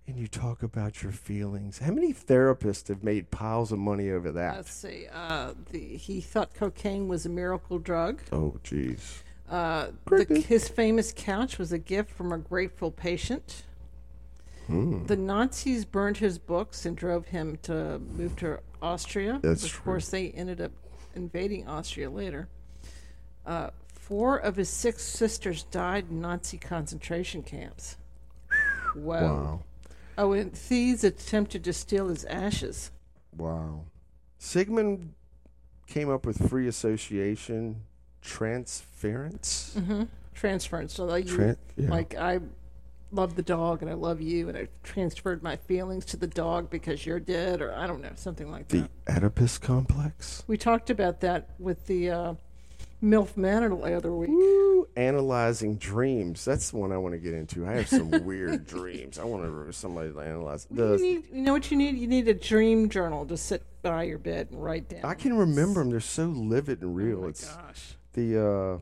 and 0.07 0.17
you 0.17 0.27
talk 0.27 0.61
about 0.61 1.01
your 1.01 1.11
feelings. 1.11 1.79
How 1.79 1.91
many 1.91 2.13
therapists 2.13 2.87
have 2.89 3.03
made 3.03 3.31
piles 3.31 3.71
of 3.71 3.79
money 3.79 4.11
over 4.11 4.31
that? 4.31 4.55
Let's 4.57 4.73
see. 4.73 5.07
Uh, 5.11 5.53
the, 5.71 5.79
he 5.79 6.21
thought 6.21 6.53
cocaine 6.53 7.07
was 7.07 7.25
a 7.25 7.29
miracle 7.29 7.79
drug. 7.79 8.21
oh, 8.31 8.55
jeez. 8.63 9.21
Uh, 9.49 9.87
the, 10.09 10.41
his 10.41 10.67
famous 10.67 11.13
couch 11.15 11.57
was 11.57 11.71
a 11.71 11.77
gift 11.77 12.11
from 12.11 12.31
a 12.31 12.37
grateful 12.37 12.91
patient. 12.91 13.63
Hmm. 14.67 15.05
The 15.05 15.15
Nazis 15.15 15.85
burned 15.85 16.17
his 16.17 16.39
books 16.39 16.85
and 16.85 16.97
drove 16.97 17.27
him 17.27 17.57
to 17.63 17.99
move 17.99 18.35
to 18.37 18.59
Austria. 18.81 19.39
That's 19.43 19.63
of 19.63 19.69
true. 19.71 19.83
course, 19.83 20.09
they 20.09 20.29
ended 20.31 20.61
up 20.61 20.71
invading 21.15 21.67
Austria 21.67 22.09
later. 22.09 22.47
Uh, 23.45 23.69
four 24.05 24.37
of 24.37 24.55
his 24.55 24.69
six 24.69 25.03
sisters 25.03 25.63
died 25.63 26.05
in 26.09 26.21
Nazi 26.21 26.57
concentration 26.57 27.41
camps. 27.41 27.97
Wow. 28.95 29.21
Wow. 29.21 29.63
Oh, 30.17 30.31
and 30.33 30.53
thieves 30.53 31.03
attempted 31.03 31.63
to 31.63 31.73
steal 31.73 32.07
his 32.07 32.23
ashes. 32.25 32.91
Wow. 33.35 33.81
Sigmund 34.37 35.13
came 35.87 36.09
up 36.09 36.25
with 36.25 36.49
free 36.49 36.67
association 36.67 37.81
transference. 38.21 39.77
Transference. 40.33 40.93
So 40.93 41.05
like, 41.05 41.27
you, 41.27 41.37
Tran- 41.37 41.57
yeah. 41.75 41.89
like 41.89 42.15
I 42.15 42.39
love 43.11 43.35
the 43.35 43.41
dog 43.41 43.81
and 43.81 43.89
I 43.89 43.95
love 43.95 44.21
you, 44.21 44.49
and 44.49 44.57
I 44.57 44.67
transferred 44.83 45.41
my 45.41 45.55
feelings 45.55 46.05
to 46.05 46.17
the 46.17 46.27
dog 46.27 46.69
because 46.69 47.05
you're 47.05 47.19
dead, 47.19 47.61
or 47.61 47.73
I 47.73 47.87
don't 47.87 48.01
know, 48.01 48.11
something 48.15 48.51
like 48.51 48.67
the 48.67 48.81
that. 48.81 49.05
The 49.05 49.13
Oedipus 49.13 49.57
complex. 49.57 50.43
We 50.47 50.57
talked 50.57 50.89
about 50.89 51.21
that 51.21 51.49
with 51.59 51.85
the 51.87 52.11
uh, 52.11 52.33
MILF 53.03 53.37
Manor 53.37 53.69
the 53.69 53.93
other 53.95 54.13
week. 54.13 54.29
Woo, 54.29 54.87
analyzing 54.95 55.75
dreams. 55.75 56.43
That's 56.45 56.71
the 56.71 56.77
one 56.77 56.91
I 56.91 56.97
want 56.97 57.13
to 57.13 57.19
get 57.19 57.33
into. 57.33 57.65
I 57.65 57.73
have 57.73 57.87
some 57.87 58.09
weird 58.25 58.65
dreams. 58.67 59.19
I 59.19 59.25
want 59.25 59.43
to 59.43 59.73
somebody 59.73 60.11
to 60.11 60.19
analyze. 60.19 60.67
You, 60.71 60.97
need, 60.97 61.23
you 61.31 61.41
know 61.41 61.53
what 61.53 61.69
you 61.71 61.77
need? 61.77 61.97
You 61.97 62.07
need 62.07 62.27
a 62.27 62.33
dream 62.33 62.89
journal 62.89 63.25
to 63.27 63.37
sit 63.37 63.63
by 63.81 64.03
your 64.03 64.17
bed 64.17 64.47
and 64.51 64.63
write 64.63 64.89
down. 64.89 65.01
I 65.03 65.13
can 65.13 65.37
remember 65.37 65.81
them. 65.81 65.91
They're 65.91 65.99
so 65.99 66.25
livid 66.25 66.81
and 66.81 66.95
real. 66.95 67.19
Oh 67.19 67.21
my 67.23 67.27
it's 67.29 67.47
gosh. 67.53 67.93
the 68.13 68.39
uh, 68.45 68.79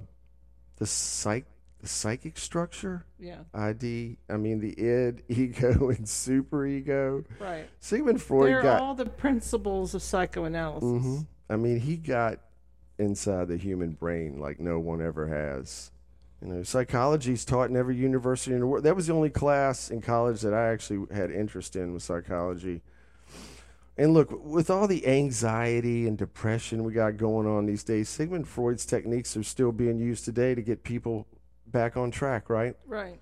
the 0.78 0.86
psych 0.86 1.46
the 1.82 1.90
psychic 1.90 2.38
structure. 2.38 3.06
Yeah. 3.20 3.40
ID. 3.54 4.18
I 4.30 4.38
mean 4.38 4.60
the 4.62 4.72
id, 4.80 5.24
ego, 5.28 5.90
and 5.90 6.08
super 6.08 6.66
ego. 6.66 7.24
Right. 7.40 7.68
Sigmund 7.80 8.22
Freud 8.22 8.48
They're 8.54 8.62
got. 8.62 8.80
all 8.82 8.96
the 8.96 9.06
principles 9.06 9.94
of 9.94 10.02
psychoanalysis. 10.02 10.84
Mhm. 10.88 11.28
I 11.50 11.58
mean, 11.58 11.80
he 11.82 11.98
got 11.98 12.40
inside 12.98 13.48
the 13.48 13.58
human 13.58 13.92
brain 13.92 14.40
like 14.40 14.60
no 14.60 14.80
one 14.80 15.02
ever 15.02 15.28
has. 15.28 15.92
You 16.42 16.50
know, 16.50 16.64
psychology's 16.64 17.46
taught 17.46 17.70
in 17.70 17.78
every 17.78 17.96
university 17.96 18.54
in 18.54 18.60
the 18.60 18.68
world. 18.68 18.84
That 18.84 18.96
was 18.96 19.08
the 19.08 19.14
only 19.14 19.30
class 19.30 19.90
in 19.90 20.02
college 20.02 20.42
that 20.42 20.54
I 20.54 20.72
actually 20.72 21.08
had 21.14 21.32
interest 21.32 21.76
in 21.76 21.94
was 21.94 22.04
psychology. 22.04 22.82
And 23.98 24.14
look, 24.14 24.30
with 24.44 24.70
all 24.70 24.88
the 24.88 25.06
anxiety 25.08 26.08
and 26.08 26.18
depression 26.18 26.84
we 26.84 26.94
got 26.94 27.18
going 27.18 27.48
on 27.48 27.66
these 27.66 27.84
days, 27.84 28.10
Sigmund 28.10 28.48
Freud's 28.48 28.86
techniques 28.86 29.38
are 29.38 29.44
still 29.44 29.72
being 29.72 30.00
used 30.00 30.26
today 30.26 30.56
to 30.56 30.62
get 30.62 30.84
people 30.84 31.28
back 31.68 31.96
on 31.96 32.12
track, 32.12 32.50
right? 32.50 32.76
Right. 32.88 33.20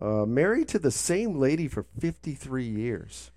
Uh, 0.00 0.26
married 0.26 0.68
to 0.68 0.78
the 0.78 0.90
same 0.90 1.38
lady 1.38 1.68
for 1.68 1.86
53 1.98 2.64
years. 2.64 3.30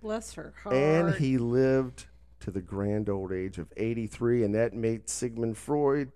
Bless 0.00 0.34
her 0.34 0.54
heart. 0.62 0.74
And 0.74 1.14
he 1.16 1.36
lived 1.36 2.06
to 2.48 2.52
the 2.54 2.60
grand 2.62 3.10
old 3.10 3.30
age 3.30 3.58
of 3.58 3.68
83, 3.76 4.44
and 4.44 4.54
that 4.54 4.72
made 4.72 5.08
Sigmund 5.08 5.56
Freud 5.58 6.10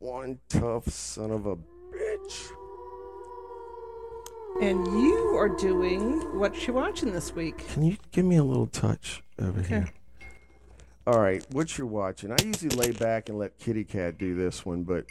one 0.00 0.38
tough 0.48 0.86
son 0.88 1.30
of 1.30 1.46
a 1.46 1.56
bitch. 1.56 2.52
And 4.60 4.86
you 4.86 5.34
are 5.38 5.48
doing 5.48 6.38
what 6.38 6.66
you 6.66 6.74
watching 6.74 7.12
this 7.12 7.34
week? 7.34 7.66
Can 7.68 7.84
you 7.84 7.96
give 8.12 8.26
me 8.26 8.36
a 8.36 8.44
little 8.44 8.66
touch 8.66 9.22
over 9.40 9.60
Okay. 9.60 9.68
here? 9.68 9.88
All 11.06 11.18
right, 11.20 11.44
what 11.52 11.78
you're 11.78 11.86
watching. 11.86 12.30
I 12.32 12.36
usually 12.44 12.76
lay 12.76 12.90
back 12.90 13.30
and 13.30 13.38
let 13.38 13.58
Kitty 13.58 13.84
Cat 13.84 14.18
do 14.18 14.34
this 14.34 14.66
one, 14.66 14.82
but 14.82 15.06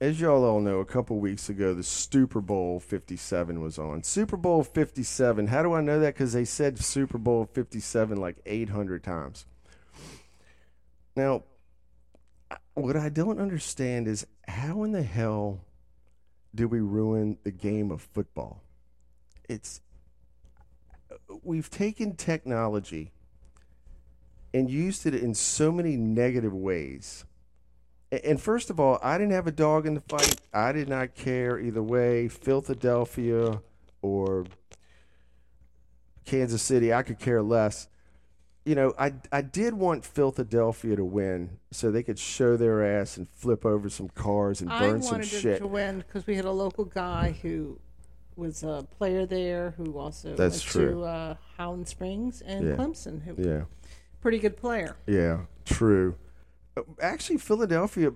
as 0.00 0.20
y'all 0.20 0.44
all 0.44 0.60
know, 0.60 0.80
a 0.80 0.84
couple 0.84 1.18
weeks 1.18 1.50
ago, 1.50 1.74
the 1.74 1.82
Super 1.82 2.40
Bowl 2.40 2.80
57 2.80 3.60
was 3.60 3.78
on. 3.78 4.02
Super 4.02 4.36
Bowl 4.36 4.64
57. 4.64 5.46
How 5.48 5.62
do 5.62 5.74
I 5.74 5.82
know 5.82 6.00
that? 6.00 6.14
Because 6.14 6.32
they 6.32 6.46
said 6.46 6.78
Super 6.78 7.18
Bowl 7.18 7.48
57 7.52 8.18
like 8.18 8.36
800 8.46 9.04
times. 9.04 9.44
Now, 11.14 11.42
what 12.74 12.96
I 12.96 13.10
don't 13.10 13.38
understand 13.38 14.08
is 14.08 14.26
how 14.48 14.84
in 14.84 14.92
the 14.92 15.02
hell 15.02 15.64
do 16.54 16.66
we 16.66 16.80
ruin 16.80 17.36
the 17.44 17.50
game 17.50 17.90
of 17.90 18.00
football? 18.00 18.62
It's 19.48 19.82
we've 21.42 21.70
taken 21.70 22.16
technology 22.16 23.12
and 24.54 24.70
used 24.70 25.06
it 25.06 25.14
in 25.14 25.34
so 25.34 25.70
many 25.70 25.96
negative 25.96 26.54
ways. 26.54 27.24
And 28.12 28.40
first 28.40 28.70
of 28.70 28.80
all, 28.80 28.98
I 29.02 29.18
didn't 29.18 29.32
have 29.34 29.46
a 29.46 29.52
dog 29.52 29.86
in 29.86 29.94
the 29.94 30.00
fight. 30.00 30.40
I 30.52 30.72
did 30.72 30.88
not 30.88 31.14
care 31.14 31.58
either 31.60 31.82
way, 31.82 32.26
Philadelphia 32.28 33.60
or 34.02 34.46
Kansas 36.24 36.62
City. 36.62 36.92
I 36.92 37.02
could 37.02 37.18
care 37.18 37.42
less. 37.42 37.88
You 38.64 38.74
know, 38.74 38.94
I 38.98 39.14
I 39.32 39.40
did 39.42 39.74
want 39.74 40.04
Philadelphia 40.04 40.94
to 40.96 41.04
win 41.04 41.58
so 41.70 41.90
they 41.90 42.02
could 42.02 42.18
show 42.18 42.56
their 42.56 42.84
ass 42.84 43.16
and 43.16 43.28
flip 43.28 43.64
over 43.64 43.88
some 43.88 44.08
cars 44.10 44.60
and 44.60 44.70
I 44.70 44.80
burn 44.80 45.02
some 45.02 45.12
wanted 45.18 45.28
shit. 45.28 45.44
it 45.56 45.58
to 45.60 45.66
win 45.66 45.98
because 45.98 46.26
we 46.26 46.36
had 46.36 46.44
a 46.44 46.50
local 46.52 46.84
guy 46.84 47.36
who 47.42 47.78
was 48.36 48.62
a 48.62 48.86
player 48.98 49.24
there 49.24 49.72
who 49.76 49.96
also 49.98 50.34
That's 50.34 50.56
went 50.62 50.86
true. 50.88 50.90
to 51.00 51.02
uh, 51.04 51.34
Howland 51.56 51.88
Springs 51.88 52.42
and 52.42 52.66
Yeah. 52.68 52.74
Clemson. 52.74 53.22
Who 53.22 53.34
Yeah. 53.42 53.64
pretty 54.20 54.38
good 54.38 54.56
player. 54.56 54.94
Yeah, 55.06 55.40
true. 55.64 56.16
Actually, 57.00 57.38
Philadelphia 57.38 58.12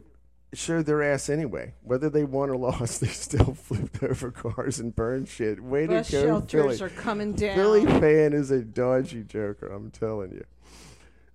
showed 0.53 0.87
their 0.87 1.03
ass 1.03 1.29
anyway. 1.29 1.75
Whether 1.83 2.09
they 2.09 2.25
won 2.25 2.51
or 2.51 2.57
lost, 2.59 3.01
they 3.01 3.09
still 3.09 3.55
flipped 3.55 4.03
over 4.03 4.31
cars 4.31 4.79
and 4.79 4.95
burned 4.95 5.29
shit. 5.29 5.63
Way 5.63 5.87
Bus 5.87 6.07
to 6.09 6.13
go, 6.13 6.23
shelters 6.23 6.79
Philly. 6.79 6.91
are 6.91 6.95
coming 6.95 7.33
down. 7.33 7.57
Philly 7.57 7.85
fan 7.87 8.33
is 8.33 8.51
a 8.51 8.63
dodgy 8.63 9.25
joker. 9.25 9.67
I'm 9.67 9.91
telling 9.91 10.33
you. 10.33 10.45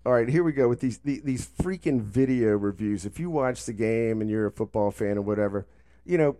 All 0.05 0.13
right, 0.13 0.29
here 0.29 0.43
we 0.43 0.53
go 0.53 0.69
with 0.69 0.79
these 0.79 0.99
the- 0.99 1.21
these 1.23 1.45
freaking 1.61 2.01
video 2.01 2.51
reviews. 2.57 3.05
If 3.05 3.19
you 3.19 3.29
watch 3.29 3.65
the 3.65 3.73
game 3.73 4.21
and 4.21 4.29
you're 4.29 4.47
a 4.47 4.51
football 4.51 4.91
fan 4.91 5.17
or 5.17 5.21
whatever, 5.21 5.67
you 6.05 6.17
know 6.17 6.37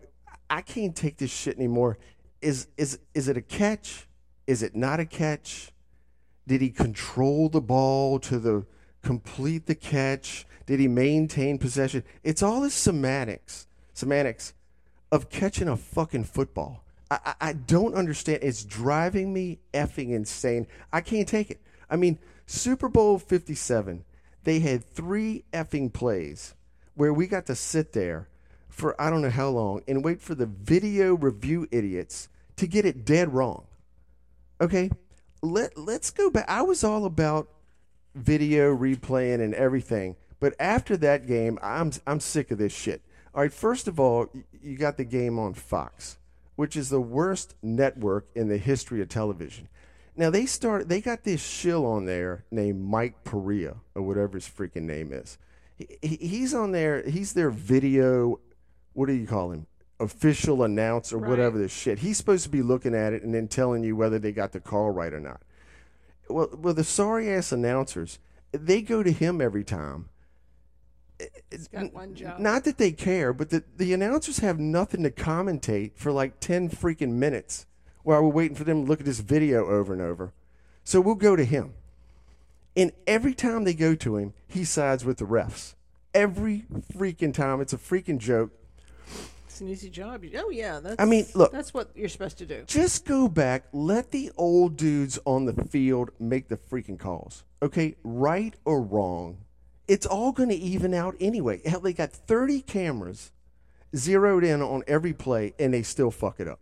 I 0.50 0.62
can't 0.62 0.96
take 0.96 1.18
this 1.18 1.30
shit 1.30 1.58
anymore. 1.58 1.98
Is 2.42 2.68
is 2.78 3.00
is 3.14 3.28
it 3.28 3.36
a 3.36 3.42
catch? 3.42 4.08
Is 4.48 4.64
it 4.64 4.76
not 4.76 5.00
a 5.02 5.06
catch? 5.06 5.72
Did 6.48 6.62
he 6.62 6.70
control 6.72 7.50
the 7.50 7.62
ball 7.62 8.18
to 8.22 8.40
the 8.40 8.66
complete 9.04 9.66
the 9.68 9.76
catch? 9.76 10.48
Did 10.70 10.80
he 10.80 10.88
maintain 10.88 11.58
possession? 11.58 12.04
It's 12.24 12.44
all 12.44 12.62
the 12.62 12.70
semantics, 12.70 13.66
semantics 13.96 14.54
of 15.12 15.32
catching 15.32 15.68
a 15.68 15.76
fucking 15.76 16.26
football. 16.26 16.84
I, 17.10 17.18
I, 17.26 17.34
I 17.42 17.54
don't 17.54 17.96
understand. 17.96 18.44
It's 18.44 18.66
driving 18.66 19.34
me 19.34 19.58
effing 19.74 20.12
insane. 20.12 20.68
I 20.94 21.02
can't 21.02 21.28
take 21.28 21.50
it. 21.50 21.60
I 21.90 21.96
mean, 21.96 22.20
Super 22.46 22.88
Bowl 22.88 23.18
57, 23.18 24.06
they 24.44 24.60
had 24.60 24.86
three 24.86 25.44
effing 25.52 25.92
plays 25.92 26.54
where 26.94 27.14
we 27.14 27.26
got 27.26 27.48
to 27.48 27.56
sit 27.56 27.94
there 27.94 28.28
for 28.68 28.96
I 29.02 29.10
don't 29.10 29.24
know 29.24 29.32
how 29.32 29.50
long 29.50 29.82
and 29.88 30.06
wait 30.06 30.22
for 30.22 30.36
the 30.36 30.46
video 30.46 31.16
review 31.16 31.68
idiots 31.72 32.30
to 32.58 32.68
get 32.68 32.86
it 32.86 33.06
dead 33.06 33.34
wrong. 33.34 33.66
Okay? 34.62 34.92
Let, 35.42 35.80
let's 35.80 36.12
go 36.12 36.30
back. 36.30 36.46
I 36.48 36.62
was 36.62 36.84
all 36.84 37.06
about 37.06 37.50
video 38.14 38.78
replaying 38.78 39.42
and 39.42 39.56
everything. 39.56 40.16
But 40.40 40.56
after 40.60 40.96
that 40.98 41.28
game, 41.28 41.60
I'm 41.62 41.92
I'm 42.08 42.20
sick 42.20 42.52
of 42.52 42.58
this 42.58 42.74
shit. 42.74 43.02
All 43.36 43.42
right, 43.42 43.54
first 43.54 43.88
of 43.88 44.00
all, 44.00 44.30
you 44.62 44.78
got 44.78 44.98
the 44.98 45.04
game 45.06 45.38
on 45.38 45.54
Fox, 45.54 46.18
which 46.56 46.76
is 46.76 46.90
the 46.90 47.02
worst 47.02 47.56
network 47.62 48.28
in 48.36 48.48
the 48.48 48.58
history 48.58 49.02
of 49.02 49.10
television. 49.10 49.68
Now 50.16 50.30
they 50.30 50.46
start 50.46 50.90
they 50.90 51.02
got 51.02 51.24
this 51.24 51.42
shill 51.46 51.86
on 51.86 52.06
there 52.06 52.46
named 52.52 52.82
Mike 52.82 53.24
Pereira 53.24 53.78
or 53.96 54.02
whatever 54.02 54.34
his 54.38 54.48
freaking 54.50 54.84
name 54.84 55.12
is. 55.14 55.38
He, 55.78 55.88
he- 56.02 56.28
he's 56.28 56.54
on 56.54 56.72
there. 56.72 57.02
He's 57.08 57.34
their 57.34 57.50
video. 57.52 58.40
What 58.94 59.08
do 59.08 59.14
you 59.14 59.28
call 59.28 59.52
him? 59.52 59.68
Official 60.00 60.64
announcer, 60.64 61.18
Right. 61.18 61.30
whatever 61.30 61.58
this 61.58 61.72
shit. 61.74 62.00
He's 62.00 62.18
supposed 62.18 62.44
to 62.46 62.50
be 62.50 62.62
looking 62.62 62.96
at 62.96 63.14
it 63.14 63.24
and 63.24 63.34
then 63.34 63.48
telling 63.48 63.84
you 63.84 63.96
whether 63.96 64.20
they 64.20 64.32
got 64.32 64.52
the 64.54 64.60
call 64.60 64.90
right 64.92 65.14
or 65.14 65.20
not 65.20 65.42
well, 66.30 66.50
well, 66.56 66.74
the 66.74 66.84
sorry 66.84 67.30
ass 67.34 67.52
announcers, 67.52 68.20
they 68.52 68.82
go 68.82 69.02
to 69.04 69.12
him 69.12 69.42
every 69.42 69.64
time. 69.64 70.09
He's 71.52 71.68
got 71.68 71.94
one 71.94 72.16
job. 72.16 72.40
Not 72.40 72.64
that 72.64 72.78
they 72.78 72.92
care, 72.92 73.34
but 73.34 73.50
the, 73.50 73.64
the 73.78 73.94
announcers 73.94 74.40
have 74.40 74.60
nothing 74.60 75.04
to 75.04 75.12
commentate 75.12 75.96
for 75.96 76.12
like 76.12 76.40
10 76.40 76.70
freaking 76.70 77.14
minutes 77.14 77.66
while 78.04 78.22
we're 78.22 78.30
waiting 78.30 78.56
for 78.56 78.64
them 78.64 78.84
to 78.84 78.90
look 78.90 79.00
at 79.00 79.06
this 79.06 79.20
video 79.20 79.68
over 79.68 79.94
and 79.94 80.02
over. 80.02 80.34
So 80.84 81.02
we'll 81.02 81.16
go 81.16 81.36
to 81.36 81.46
him. 81.46 81.74
And 82.76 82.92
every 83.06 83.34
time 83.34 83.64
they 83.64 83.74
go 83.74 83.96
to 83.96 84.18
him, 84.18 84.34
he 84.48 84.64
sides 84.64 85.04
with 85.04 85.18
the 85.18 85.26
refs. 85.26 85.76
Every 86.14 86.66
freaking 86.94 87.34
time. 87.34 87.62
It's 87.62 87.74
a 87.74 87.78
freaking 87.78 88.18
joke. 88.18 88.52
It's 89.46 89.62
an 89.62 89.70
easy 89.70 89.90
job. 89.90 90.24
Oh 90.38 90.50
yeah, 90.50 90.80
that's. 90.80 90.96
I 90.98 91.06
mean, 91.06 91.26
look. 91.36 91.52
that's 91.52 91.74
what 91.74 91.90
you're 91.94 92.10
supposed 92.10 92.38
to 92.38 92.46
do. 92.46 92.64
Just 92.66 93.06
go 93.06 93.28
back, 93.28 93.66
let 93.74 94.12
the 94.12 94.32
old 94.38 94.78
dudes 94.78 95.20
on 95.26 95.46
the 95.46 95.66
field 95.66 96.12
make 96.20 96.48
the 96.48 96.56
freaking 96.56 96.98
calls. 96.98 97.44
Okay, 97.62 97.96
right 98.04 98.56
or 98.64 98.82
wrong, 98.82 99.38
it's 99.90 100.06
all 100.06 100.32
going 100.32 100.50
to 100.50 100.56
even 100.56 100.94
out 100.94 101.16
anyway. 101.20 101.62
Hell, 101.66 101.82
they 101.82 101.94
got 101.94 102.12
30 102.12 102.62
cameras 102.62 103.32
zeroed 103.96 104.44
in 104.44 104.62
on 104.62 104.84
every 104.88 105.14
play, 105.14 105.54
and 105.60 105.74
they 105.74 105.82
still 105.82 106.12
fuck 106.12 106.40
it 106.40 106.48
up. 106.48 106.60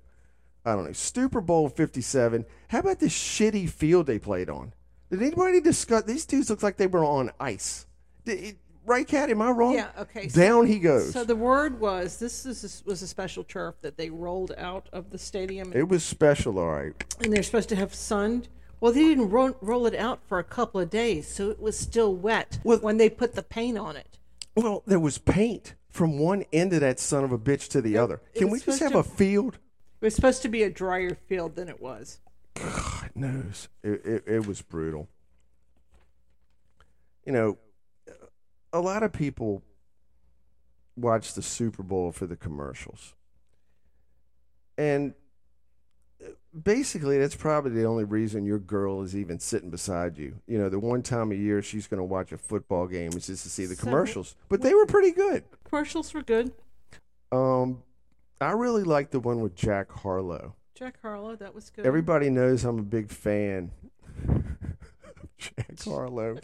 I 0.66 0.74
don't 0.74 0.86
know. 0.86 0.94
Super 0.94 1.42
Bowl 1.42 1.70
57. 1.70 2.46
How 2.70 2.80
about 2.80 3.00
the 3.00 3.08
shitty 3.08 3.70
field 3.70 4.08
they 4.08 4.18
played 4.18 4.50
on? 4.50 4.74
Did 5.12 5.22
anybody 5.22 5.62
discuss? 5.62 6.04
These 6.04 6.26
dudes 6.26 6.50
look 6.50 6.64
like 6.64 6.78
they 6.78 6.88
were 6.88 7.04
on 7.06 7.32
ice. 7.40 7.86
Did 8.26 8.40
it- 8.44 8.58
right, 8.86 9.06
Cat? 9.08 9.30
Am 9.30 9.42
I 9.42 9.52
wrong? 9.52 9.74
Yeah, 9.76 9.90
okay, 10.00 10.30
so- 10.30 10.40
Down 10.42 10.66
he 10.68 10.80
goes. 10.80 11.12
So 11.12 11.24
the 11.26 11.36
word 11.36 11.80
was 11.80 12.18
this 12.18 12.46
is 12.46 12.82
was 12.86 13.02
a 13.02 13.08
special 13.08 13.44
turf 13.44 13.76
that 13.82 13.98
they 13.98 14.10
rolled 14.10 14.54
out 14.58 14.88
of 14.94 15.10
the 15.10 15.18
stadium, 15.18 15.72
it 15.74 15.88
was 15.90 16.04
special, 16.04 16.58
all 16.60 16.72
right. 16.72 16.94
and 17.22 17.32
they're 17.34 17.44
supposed 17.44 17.70
to 17.70 17.76
have 17.76 17.94
sunned. 17.94 18.48
Well, 18.80 18.92
they 18.92 19.04
didn't 19.04 19.30
roll, 19.30 19.56
roll 19.62 19.86
it 19.88 19.96
out 19.96 20.20
for 20.28 20.40
a 20.40 20.44
couple 20.44 20.80
of 20.80 20.90
days, 20.90 21.28
so 21.28 21.50
it 21.50 21.60
was 21.60 21.78
still 21.78 22.14
wet 22.14 22.60
Well- 22.64 22.80
when 22.80 22.98
they 22.98 23.10
put 23.10 23.34
the 23.34 23.44
paint 23.44 23.78
on 23.78 23.96
it. 23.96 24.18
Well, 24.56 24.84
there 24.88 25.00
was 25.00 25.18
paint 25.18 25.76
from 25.90 26.18
one 26.20 26.44
end 26.52 26.74
of 26.74 26.82
that 26.82 27.00
son 27.00 27.24
of 27.24 27.32
a 27.32 27.38
bitch 27.38 27.70
to 27.70 27.82
the 27.82 27.98
other. 27.98 28.22
Can 28.36 28.50
we 28.50 28.60
just 28.60 28.80
have 28.80 28.90
supposed 28.90 29.08
a 29.08 29.16
field? 29.16 29.56
It 30.02 30.06
was 30.06 30.16
supposed 30.16 30.42
to 30.44 30.50
be 30.50 30.64
a 30.64 30.70
drier 30.70 31.16
field 31.28 31.56
than 31.56 31.70
it 31.70 31.82
was. 31.82 32.20
God 32.56 33.12
knows. 33.16 33.70
It, 33.84 34.06
it, 34.06 34.24
it 34.28 34.48
was 34.48 34.62
brutal. 34.62 35.10
You 37.26 37.34
know, 37.34 37.58
a 38.74 38.80
lot 38.80 39.04
of 39.04 39.12
people 39.12 39.64
watch 40.96 41.34
the 41.34 41.42
Super 41.42 41.84
Bowl 41.84 42.12
for 42.12 42.26
the 42.26 42.36
commercials. 42.36 43.14
And 44.78 45.14
basically, 46.64 47.18
that's 47.18 47.36
probably 47.36 47.72
the 47.72 47.86
only 47.86 48.04
reason 48.04 48.46
your 48.46 48.60
girl 48.60 49.02
is 49.04 49.16
even 49.16 49.40
sitting 49.40 49.70
beside 49.70 50.18
you. 50.18 50.36
You 50.48 50.58
know, 50.58 50.70
the 50.70 50.80
one 50.80 51.02
time 51.04 51.32
a 51.32 51.36
year 51.36 51.62
she's 51.62 51.88
going 51.88 52.00
to 52.00 52.04
watch 52.04 52.32
a 52.32 52.38
football 52.38 52.88
game 52.88 53.12
is 53.14 53.28
just 53.28 53.44
to 53.44 53.50
see 53.50 53.66
the 53.66 53.76
So- 53.76 53.84
commercials. 53.84 54.36
But 54.50 54.62
they 54.62 54.74
were 54.74 54.86
pretty 54.86 55.12
good. 55.12 55.44
Commercials 55.66 56.14
were 56.14 56.24
good. 56.24 56.52
Um, 57.32 57.84
I 58.40 58.52
really 58.52 58.84
like 58.84 59.12
the 59.12 59.20
one 59.20 59.42
with 59.42 59.56
Jack 59.56 59.92
Harlow. 59.92 60.56
Jack 60.76 60.96
Harlow, 61.02 61.36
that 61.36 61.56
was 61.56 61.70
good. 61.70 61.86
Everybody 61.86 62.30
knows 62.30 62.64
I'm 62.64 62.80
a 62.80 62.84
big 62.84 63.10
fan. 63.10 63.72
of 64.28 64.44
Jack 65.38 65.80
Harlow 65.84 66.38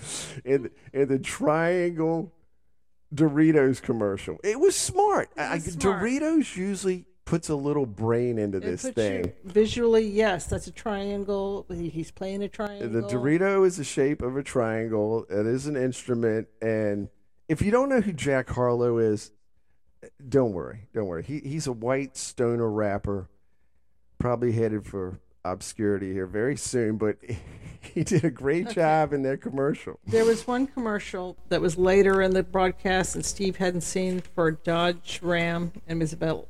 in 0.44 0.70
in 0.92 1.08
the 1.08 1.20
triangle 1.20 2.32
Doritos 3.14 3.82
commercial. 3.82 4.40
It 4.44 4.60
was 4.60 4.76
smart. 4.76 5.30
It 5.38 5.42
I- 5.42 5.54
was 5.56 5.66
smart. 5.66 6.02
Doritos 6.04 6.56
usually 6.56 7.06
puts 7.26 7.50
a 7.50 7.56
little 7.56 7.86
brain 7.86 8.38
into 8.38 8.58
It 8.58 8.62
this 8.62 8.82
thing. 8.90 9.26
you- 9.26 9.34
visually, 9.46 10.06
yes, 10.06 10.46
that's 10.46 10.68
a 10.68 10.72
triangle. 10.72 11.66
He's 11.70 12.12
playing 12.12 12.44
a 12.44 12.50
triangle. 12.50 12.90
The 12.90 13.08
Dorito 13.08 13.66
is 13.66 13.78
the 13.78 13.84
shape 13.84 14.22
of 14.22 14.36
a 14.38 14.44
triangle. 14.44 15.26
It 15.30 15.46
is 15.46 15.68
an 15.68 15.76
instrument, 15.76 16.48
and 16.62 17.10
if 17.48 17.62
you 17.62 17.72
don't 17.72 17.90
know 17.90 18.02
who 18.02 18.14
Jack 18.14 18.50
Harlow 18.50 18.98
is, 18.98 19.32
don't 20.28 20.52
worry. 20.54 20.88
Don't 20.94 21.08
worry. 21.08 21.24
He 21.24 21.40
he's 21.40 21.66
a 21.68 21.72
white 21.72 22.18
stoner 22.18 22.70
rapper, 22.70 23.30
probably 24.20 24.52
headed 24.52 24.86
for 24.86 25.20
obscurity 25.46 26.12
here 26.14 26.28
very 26.28 26.56
soon. 26.58 26.98
But 26.98 27.18
he 27.82 28.04
did 28.04 28.26
a 28.26 28.30
great 28.30 28.70
job 28.70 29.14
in 29.14 29.24
that 29.24 29.42
commercial. 29.42 30.00
There 30.06 30.26
was 30.26 30.46
one 30.46 30.68
commercial 30.68 31.38
that 31.50 31.62
was 31.62 31.78
later 31.78 32.22
in 32.22 32.34
the 32.34 32.44
broadcast, 32.44 33.16
and 33.16 33.26
Steve 33.26 33.58
hadn't 33.58 33.82
seen 33.82 34.20
for 34.36 34.52
Dodge 34.52 35.20
Ram, 35.24 35.72
and 35.88 36.02
it 36.02 36.04
was 36.04 36.12
about, 36.14 36.48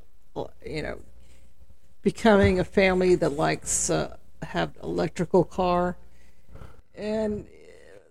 you 0.65 0.81
know, 0.81 0.99
becoming 2.01 2.59
a 2.59 2.63
family 2.63 3.15
that 3.15 3.31
likes 3.33 3.89
uh, 3.89 4.15
have 4.41 4.71
electrical 4.83 5.43
car, 5.43 5.95
and 6.95 7.45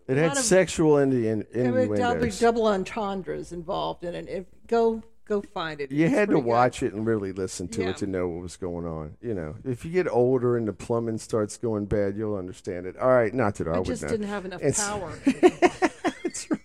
It 0.09 0.17
had 0.17 0.33
of- 0.33 0.39
sexual 0.39 0.97
Indian 0.99 1.47
there 1.53 1.73
were 1.73 1.87
double, 1.87 1.95
innuendos. 2.13 2.41
double 2.41 2.67
entendres 2.67 3.53
involved 3.53 4.05
in 4.05 4.15
it. 4.15 4.29
If, 4.29 4.45
go 4.67 5.03
go 5.25 5.41
find 5.41 5.81
it. 5.81 5.91
You 5.93 6.07
It's 6.07 6.15
had 6.15 6.29
to 6.31 6.35
good. 6.37 6.45
watch 6.45 6.83
it 6.83 6.93
and 6.95 7.07
really 7.07 7.33
listen 7.33 7.69
to 7.69 7.83
Yeah. 7.83 7.91
it 7.91 7.97
to 7.99 8.07
know 8.07 8.27
what 8.29 8.43
was 8.43 8.57
going 8.57 8.85
on. 8.87 9.17
You 9.23 9.35
know, 9.35 9.55
if 9.65 9.85
you 9.85 9.91
get 9.93 10.09
older 10.09 10.57
and 10.57 10.67
the 10.67 10.73
plumbing 10.73 11.19
starts 11.19 11.57
going 11.57 11.85
bad, 11.87 12.17
you'll 12.17 12.37
understand 12.37 12.87
it. 12.87 12.97
All 12.99 13.09
right, 13.11 13.33
not 13.33 13.55
that 13.57 13.69
I, 13.69 13.79
I 13.79 13.83
just 13.83 14.03
know. 14.03 14.09
didn't 14.09 14.27
have 14.29 14.45
enough 14.45 14.61
It's- 14.63 14.85
power. 14.87 15.13
That's 16.23 16.51
right. 16.51 16.61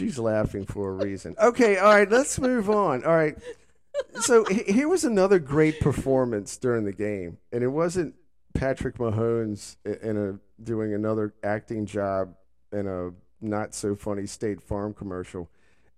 She's 0.00 0.18
laughing 0.18 0.64
for 0.64 0.92
a 0.92 1.04
reason. 1.04 1.34
Okay, 1.38 1.76
all 1.76 1.92
right, 1.92 2.10
let's 2.10 2.38
move 2.38 2.70
on. 2.70 3.04
All 3.04 3.14
right. 3.14 3.36
So 4.22 4.46
here 4.46 4.88
was 4.88 5.04
another 5.04 5.38
great 5.38 5.78
performance 5.78 6.56
during 6.56 6.86
the 6.86 6.92
game, 6.92 7.36
and 7.52 7.62
it 7.62 7.68
wasn't 7.68 8.14
Patrick 8.54 8.96
Mahomes 8.96 9.76
in 9.84 10.16
a 10.16 10.62
doing 10.62 10.94
another 10.94 11.34
acting 11.42 11.84
job 11.84 12.34
in 12.72 12.86
a 12.86 13.10
not 13.44 13.74
so 13.74 13.94
funny 13.94 14.24
State 14.26 14.62
Farm 14.62 14.94
commercial. 14.94 15.50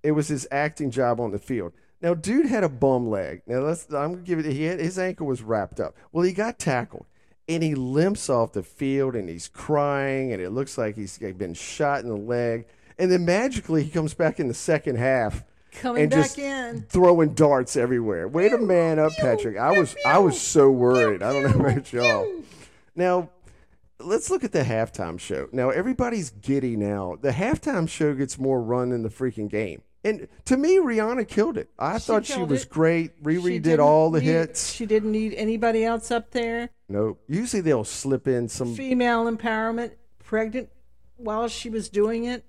It 0.03 0.13
was 0.13 0.27
his 0.27 0.49
acting 0.51 0.91
job 0.91 1.21
on 1.21 1.31
the 1.31 1.39
field. 1.39 1.73
Now, 2.01 2.15
dude 2.15 2.47
had 2.47 2.65
a 2.65 2.69
bum 2.69 3.09
leg. 3.09 3.43
Now 3.47 3.61
let's. 3.61 3.85
I'm 3.93 4.15
gonna 4.15 4.23
give 4.23 4.41
it. 4.41 4.47
He 4.47 4.65
had, 4.65 4.81
his 4.81 4.99
ankle 4.99 5.29
was 5.29 5.43
wrapped 5.43 5.79
up. 5.79 5.95
Well, 6.11 6.25
he 6.25 6.33
got 6.33 6.59
tackled, 6.59 7.07
and 7.49 7.63
he 7.63 7.77
limps 7.77 8.29
off 8.29 8.53
the 8.53 8.65
field, 8.65 9.15
and 9.15 9.29
he's 9.29 9.47
crying, 9.47 10.33
and 10.33 10.43
it 10.43 10.51
looks 10.51 10.77
like 10.77 10.97
he's 10.97 11.19
been 11.19 11.55
shot 11.55 12.01
in 12.01 12.09
the 12.09 12.17
leg. 12.17 12.67
And 12.99 13.11
then 13.11 13.25
magically, 13.25 13.83
he 13.85 13.91
comes 13.91 14.15
back 14.15 14.39
in 14.41 14.49
the 14.49 14.55
second 14.55 14.97
half, 14.97 15.45
Coming 15.73 16.03
and 16.03 16.11
back 16.11 16.21
just 16.21 16.39
in. 16.39 16.83
throwing 16.89 17.35
darts 17.35 17.77
everywhere. 17.77 18.29
Way 18.29 18.49
to 18.51 18.59
man 18.59 18.99
up, 18.99 19.13
Patrick. 19.19 19.57
I 19.57 19.79
was 19.79 19.97
I 20.05 20.19
was 20.19 20.41
so 20.41 20.71
worried. 20.71 21.23
I 21.23 21.33
don't 21.33 21.59
know 21.59 21.65
about 21.67 21.93
y'all. 21.93 22.31
Now, 22.95 23.31
let's 23.99 24.31
look 24.31 24.45
at 24.45 24.53
the 24.53 24.63
halftime 24.65 25.19
show. 25.19 25.49
Now, 25.53 25.71
everybody's 25.71 26.31
giddy 26.31 26.77
now. 26.77 27.17
The 27.21 27.31
halftime 27.31 27.89
show 27.89 28.15
gets 28.15 28.39
more 28.39 28.61
run 28.63 28.91
than 28.91 29.03
the 29.03 29.09
freaking 29.09 29.49
game. 29.49 29.83
And 30.05 30.27
to 30.47 30.57
me, 30.57 30.79
Rihanna 30.79 31.29
killed 31.29 31.57
it. 31.57 31.71
I 31.79 31.99
She 31.99 32.05
thought 32.07 32.27
she 32.27 32.43
was 32.43 32.65
it. 32.65 32.69
great. 32.69 33.13
She 33.19 33.23
Riri 33.25 33.63
did 33.63 33.79
all 33.79 34.11
the 34.11 34.19
need- 34.21 34.27
hits. 34.27 34.73
She 34.73 34.85
didn't 34.85 35.13
need 35.13 35.33
anybody 35.35 35.85
else 35.85 36.11
up 36.11 36.33
there. 36.33 36.71
Nope. 36.89 37.23
Usually 37.29 37.63
they'll 37.63 37.85
slip 37.85 38.27
in 38.27 38.49
some. 38.49 38.75
Female 38.75 39.25
empowerment, 39.31 39.93
pregnant 40.19 40.69
while 41.17 41.47
she 41.49 41.71
was 41.71 41.89
doing 41.89 42.25
it. 42.25 42.45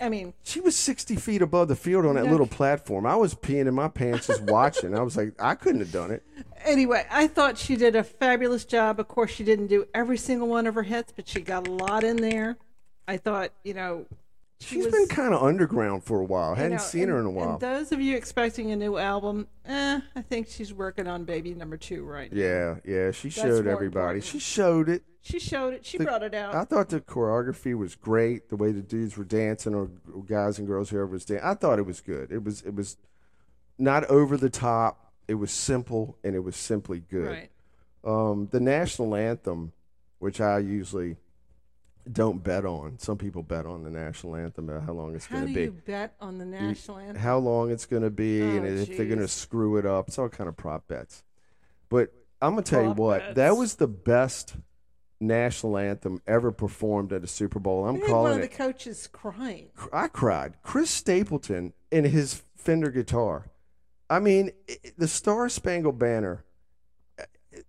I 0.00 0.08
mean, 0.08 0.32
She 0.44 0.60
was 0.60 0.76
60 0.76 1.16
feet 1.16 1.42
above 1.42 1.68
the 1.68 1.74
field 1.76 2.06
on 2.06 2.14
that 2.14 2.24
No. 2.26 2.30
little 2.30 2.46
platform. 2.46 3.04
I 3.04 3.16
was 3.16 3.34
peeing 3.34 3.66
in 3.66 3.74
my 3.74 3.88
pants 3.88 4.28
just 4.28 4.42
watching. 4.42 4.96
I 4.96 5.02
was 5.02 5.16
like, 5.16 5.34
I 5.40 5.54
couldn't 5.56 5.80
have 5.80 5.90
done 5.92 6.10
it. 6.12 6.22
anyway, 6.64 7.04
I 7.10 7.26
thought 7.26 7.58
she 7.58 7.74
did 7.76 7.96
a 7.96 8.04
fabulous 8.04 8.64
job. 8.64 9.00
Of 9.00 9.08
course, 9.08 9.30
she 9.30 9.42
didn't 9.44 9.66
do 9.66 9.86
every 9.94 10.16
single 10.18 10.46
one 10.48 10.66
of 10.66 10.74
her 10.76 10.82
hits, 10.84 11.12
but 11.14 11.28
she 11.28 11.40
got 11.40 11.66
a 11.66 11.70
lot 11.72 12.04
in 12.04 12.16
there. 12.16 12.56
I 13.08 13.16
thought, 13.16 13.50
you 13.64 13.74
know, 13.74 14.06
she 14.60 14.76
She's 14.76 14.84
was, 14.86 14.92
been 14.94 15.06
kind 15.06 15.32
of 15.34 15.42
underground 15.42 16.02
for 16.02 16.20
a 16.20 16.24
while. 16.24 16.54
Hadn't 16.54 16.72
know, 16.72 16.78
seen 16.78 17.08
her 17.08 17.18
in 17.20 17.26
a 17.26 17.30
while. 17.30 17.52
And 17.52 17.60
those 17.60 17.92
of 17.92 18.00
you 18.00 18.16
expecting 18.16 18.72
a 18.72 18.76
new 18.76 18.98
album, 18.98 19.46
eh, 19.64 20.00
I 20.16 20.22
think 20.22 20.48
she's 20.48 20.74
working 20.74 21.06
on 21.06 21.24
baby 21.24 21.54
number 21.54 21.76
two 21.76 22.04
right 22.04 22.32
now. 22.32 22.40
Yeah, 22.40 22.74
yeah, 22.84 23.10
she 23.12 23.30
showed 23.30 23.66
everybody. 23.68 23.86
important. 23.86 24.24
She 24.24 24.40
showed 24.40 24.88
it. 24.88 25.04
She 25.22 25.38
showed 25.38 25.74
it. 25.74 25.84
She 25.86 25.98
The- 25.98 26.04
brought 26.04 26.22
it 26.24 26.34
out. 26.34 26.54
I 26.56 26.64
thought 26.64 26.88
the 26.88 27.00
choreography 27.00 27.76
was 27.76 27.94
great. 27.94 28.48
The 28.48 28.56
way 28.56 28.72
the 28.72 28.82
dudes 28.82 29.16
were 29.16 29.24
dancing, 29.24 29.74
or 29.74 29.90
guys 30.26 30.58
and 30.58 30.66
girls, 30.66 30.90
whoever 30.90 31.06
was 31.06 31.24
dancing, 31.24 31.46
I 31.46 31.54
thought 31.54 31.78
it 31.78 31.86
was 31.86 32.00
good. 32.00 32.32
It 32.32 32.42
was, 32.42 32.62
it 32.62 32.74
was 32.74 32.96
not 33.78 34.04
over 34.06 34.36
the 34.36 34.50
top. 34.50 35.12
It 35.28 35.34
was 35.34 35.52
simple, 35.52 36.16
and 36.24 36.34
it 36.34 36.40
was 36.40 36.56
simply 36.56 37.00
good. 37.00 37.26
right. 37.28 37.50
Um, 38.04 38.48
the 38.50 38.60
national 38.60 39.14
anthem, 39.14 39.72
which 40.18 40.40
I 40.40 40.58
usually 40.60 41.16
don't 42.12 42.42
bet 42.42 42.64
on. 42.64 42.98
Some 42.98 43.18
people 43.18 43.42
bet 43.42 43.66
on 43.66 43.82
the 43.84 43.90
national 43.90 44.36
anthem 44.36 44.68
about 44.68 44.84
how 44.84 44.92
long 44.92 45.14
it's 45.14 45.26
going 45.26 45.46
to 45.46 45.46
be. 45.46 45.52
How 45.52 45.58
do 45.58 45.62
you 45.64 45.82
bet 45.86 46.14
on 46.20 46.38
the 46.38 46.44
national 46.46 46.98
anthem? 46.98 47.16
how 47.16 47.38
long 47.38 47.70
it's 47.70 47.86
going 47.86 48.02
to 48.02 48.10
be 48.10 48.42
oh, 48.42 48.46
and 48.46 48.64
Oh, 48.66 48.82
if 48.82 48.96
they're 48.96 49.06
going 49.06 49.18
to 49.20 49.28
screw 49.28 49.76
it 49.76 49.86
up. 49.86 50.08
It's 50.08 50.18
all 50.18 50.28
kind 50.28 50.48
of 50.48 50.56
prop 50.56 50.86
bets. 50.88 51.22
But 51.88 52.12
I'm 52.40 52.52
going 52.52 52.64
to 52.64 52.70
tell 52.70 52.82
you 52.82 52.92
what, 52.92 53.34
that 53.34 53.56
was 53.56 53.76
the 53.76 53.88
best 53.88 54.56
national 55.20 55.76
anthem 55.78 56.22
ever 56.26 56.52
performed 56.52 57.12
at 57.12 57.24
a 57.24 57.26
Super 57.26 57.58
Bowl. 57.58 57.86
I'm 57.86 57.96
had 57.96 58.02
one 58.02 58.10
calling 58.10 58.34
of 58.36 58.40
the 58.42 58.48
coaches 58.48 59.08
crying. 59.10 59.68
I 59.92 60.08
cried. 60.08 60.54
Chris 60.62 60.90
Stapleton 60.90 61.72
in 61.90 62.04
his 62.04 62.42
Fender 62.56 62.90
guitar. 62.90 63.46
I 64.10 64.20
mean, 64.20 64.52
i- 64.68 64.76
the 64.96 65.08
Star 65.08 65.48
Spangled 65.48 65.98
Banner, 65.98 66.44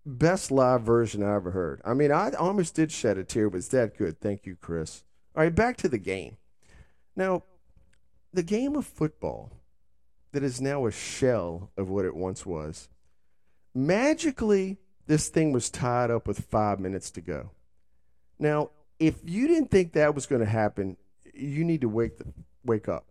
best 0.05 0.51
live 0.51 0.81
version 0.81 1.23
I 1.23 1.35
ever 1.35 1.51
heard. 1.51 1.81
I 1.85 1.93
mean, 1.93 2.11
I 2.11 2.31
almost 2.31 2.75
did 2.75 2.91
shed 2.91 3.17
a 3.17 3.23
tear. 3.23 3.45
It 3.45 3.53
was 3.53 3.69
that 3.69 3.97
good. 3.97 4.19
Thank 4.19 4.45
you, 4.45 4.55
Chris. 4.55 5.03
All 5.35 5.43
right, 5.43 5.53
back 5.53 5.77
to 5.77 5.89
the 5.89 5.97
game. 5.97 6.37
Now, 7.15 7.43
the 8.33 8.43
game 8.43 8.75
of 8.75 8.85
football 8.85 9.51
that 10.31 10.43
is 10.43 10.61
now 10.61 10.85
a 10.85 10.91
shell 10.91 11.71
of 11.75 11.89
what 11.89 12.05
it 12.05 12.15
once 12.15 12.45
was. 12.45 12.89
Magically, 13.73 14.77
this 15.07 15.29
thing 15.29 15.51
was 15.51 15.69
tied 15.69 16.11
up 16.11 16.27
with 16.27 16.45
five 16.45 16.79
minutes 16.79 17.09
to 17.11 17.21
go. 17.21 17.51
Now, 18.37 18.71
If 18.99 19.15
you 19.23 19.47
didn't 19.47 19.71
think 19.71 19.93
that 19.93 20.13
was 20.13 20.25
going 20.25 20.41
to 20.41 20.49
happen, 20.49 20.97
you 21.33 21.63
need 21.63 21.81
to 21.81 21.89
wake 21.89 22.17
the, 22.17 22.25
wake 22.65 22.89
up. 22.89 23.05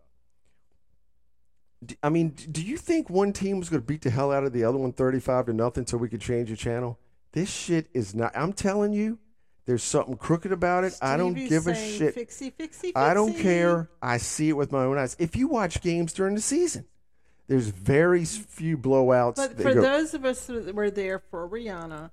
I 2.02 2.08
mean, 2.08 2.30
do 2.50 2.62
you 2.62 2.76
think 2.76 3.08
one 3.08 3.32
team 3.32 3.58
was 3.58 3.68
going 3.68 3.80
to 3.80 3.86
beat 3.86 4.02
the 4.02 4.10
hell 4.10 4.32
out 4.32 4.44
of 4.44 4.52
the 4.52 4.64
other 4.64 4.78
one 4.78 4.92
35 4.92 5.46
to 5.46 5.52
nothing 5.52 5.86
so 5.86 5.96
we 5.96 6.08
could 6.08 6.20
change 6.20 6.50
the 6.50 6.56
channel? 6.56 6.98
This 7.32 7.48
shit 7.50 7.88
is 7.94 8.14
not. 8.14 8.36
I'm 8.36 8.52
telling 8.52 8.92
you, 8.92 9.18
there's 9.66 9.82
something 9.82 10.16
crooked 10.16 10.50
about 10.50 10.84
it. 10.84 10.96
I 11.00 11.16
don't 11.16 11.32
Stevie's 11.32 11.50
give 11.50 11.66
a 11.68 11.74
shit. 11.74 12.14
Fixie, 12.14 12.50
fixie, 12.50 12.96
I 12.96 13.14
don't 13.14 13.36
care. 13.36 13.90
I 14.02 14.16
see 14.16 14.48
it 14.48 14.54
with 14.54 14.72
my 14.72 14.84
own 14.84 14.98
eyes. 14.98 15.14
If 15.18 15.36
you 15.36 15.46
watch 15.46 15.80
games 15.80 16.12
during 16.12 16.34
the 16.34 16.40
season, 16.40 16.86
there's 17.46 17.68
very 17.68 18.24
few 18.24 18.76
blowouts. 18.76 19.36
But 19.36 19.60
for 19.60 19.74
go- 19.74 19.82
those 19.82 20.14
of 20.14 20.24
us 20.24 20.46
that 20.46 20.74
were 20.74 20.90
there 20.90 21.18
for 21.18 21.48
Rihanna, 21.48 22.10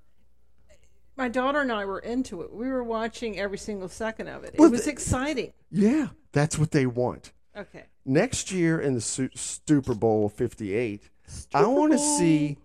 my 1.18 1.30
daughter 1.30 1.62
and 1.62 1.72
I 1.72 1.86
were 1.86 2.00
into 2.00 2.42
it. 2.42 2.54
We 2.54 2.68
were 2.68 2.84
watching 2.84 3.40
every 3.40 3.58
single 3.58 3.90
second 3.90 4.28
of 4.28 4.44
it. 4.44 4.56
It 4.56 4.60
was 4.60 4.84
the- 4.86 4.92
exciting. 4.92 5.54
yeah, 5.72 6.10
that's 6.34 6.60
what 6.60 6.72
they 6.72 6.86
want. 6.86 7.32
Okay. 7.58 7.86
Next 8.06 8.52
year 8.52 8.80
in 8.80 8.94
the 8.94 9.02
Super 9.02 9.96
Bowl 9.96 10.30
58, 10.30 11.10
I 11.54 11.66
want 11.66 11.92
to 11.92 11.98
see 11.98 12.58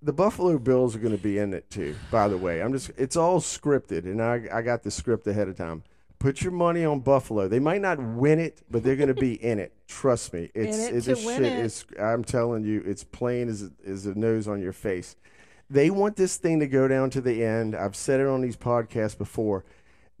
the 0.00 0.12
Buffalo 0.12 0.58
Bills 0.58 0.94
are 0.94 1.00
going 1.00 1.16
to 1.16 1.22
be 1.22 1.38
in 1.38 1.52
it 1.52 1.68
too. 1.70 1.96
By 2.10 2.28
the 2.28 2.36
way, 2.36 2.62
I'm 2.62 2.72
just 2.72 2.90
it's 2.96 3.16
all 3.16 3.40
scripted, 3.40 4.04
and 4.04 4.22
I 4.22 4.46
I 4.52 4.62
got 4.62 4.82
the 4.82 4.90
script 4.90 5.26
ahead 5.26 5.48
of 5.48 5.56
time. 5.56 5.82
Put 6.20 6.42
your 6.42 6.52
money 6.52 6.84
on 6.84 7.00
Buffalo. 7.00 7.48
They 7.48 7.58
might 7.58 7.80
not 7.80 8.00
win 8.00 8.38
it, 8.38 8.62
but 8.70 8.82
they're 8.82 8.96
going 8.96 9.08
to 9.08 9.14
be 9.14 9.34
in 9.34 9.58
it. 9.58 9.74
Trust 9.88 10.32
me. 10.32 10.50
It's 10.54 10.78
it 10.78 10.94
it, 10.94 11.00
to 11.02 11.10
this 11.10 11.24
win 11.24 11.42
shit 11.42 11.52
it. 11.52 11.58
is. 11.58 11.84
I'm 12.00 12.22
telling 12.22 12.64
you, 12.64 12.82
it's 12.86 13.02
plain 13.02 13.48
as 13.48 13.70
as 13.86 14.06
a 14.06 14.14
nose 14.14 14.46
on 14.46 14.60
your 14.60 14.72
face. 14.72 15.16
They 15.68 15.90
want 15.90 16.16
this 16.16 16.36
thing 16.36 16.60
to 16.60 16.66
go 16.68 16.86
down 16.86 17.10
to 17.10 17.20
the 17.20 17.42
end. 17.42 17.74
I've 17.74 17.96
said 17.96 18.20
it 18.20 18.26
on 18.26 18.42
these 18.42 18.56
podcasts 18.56 19.16
before. 19.16 19.64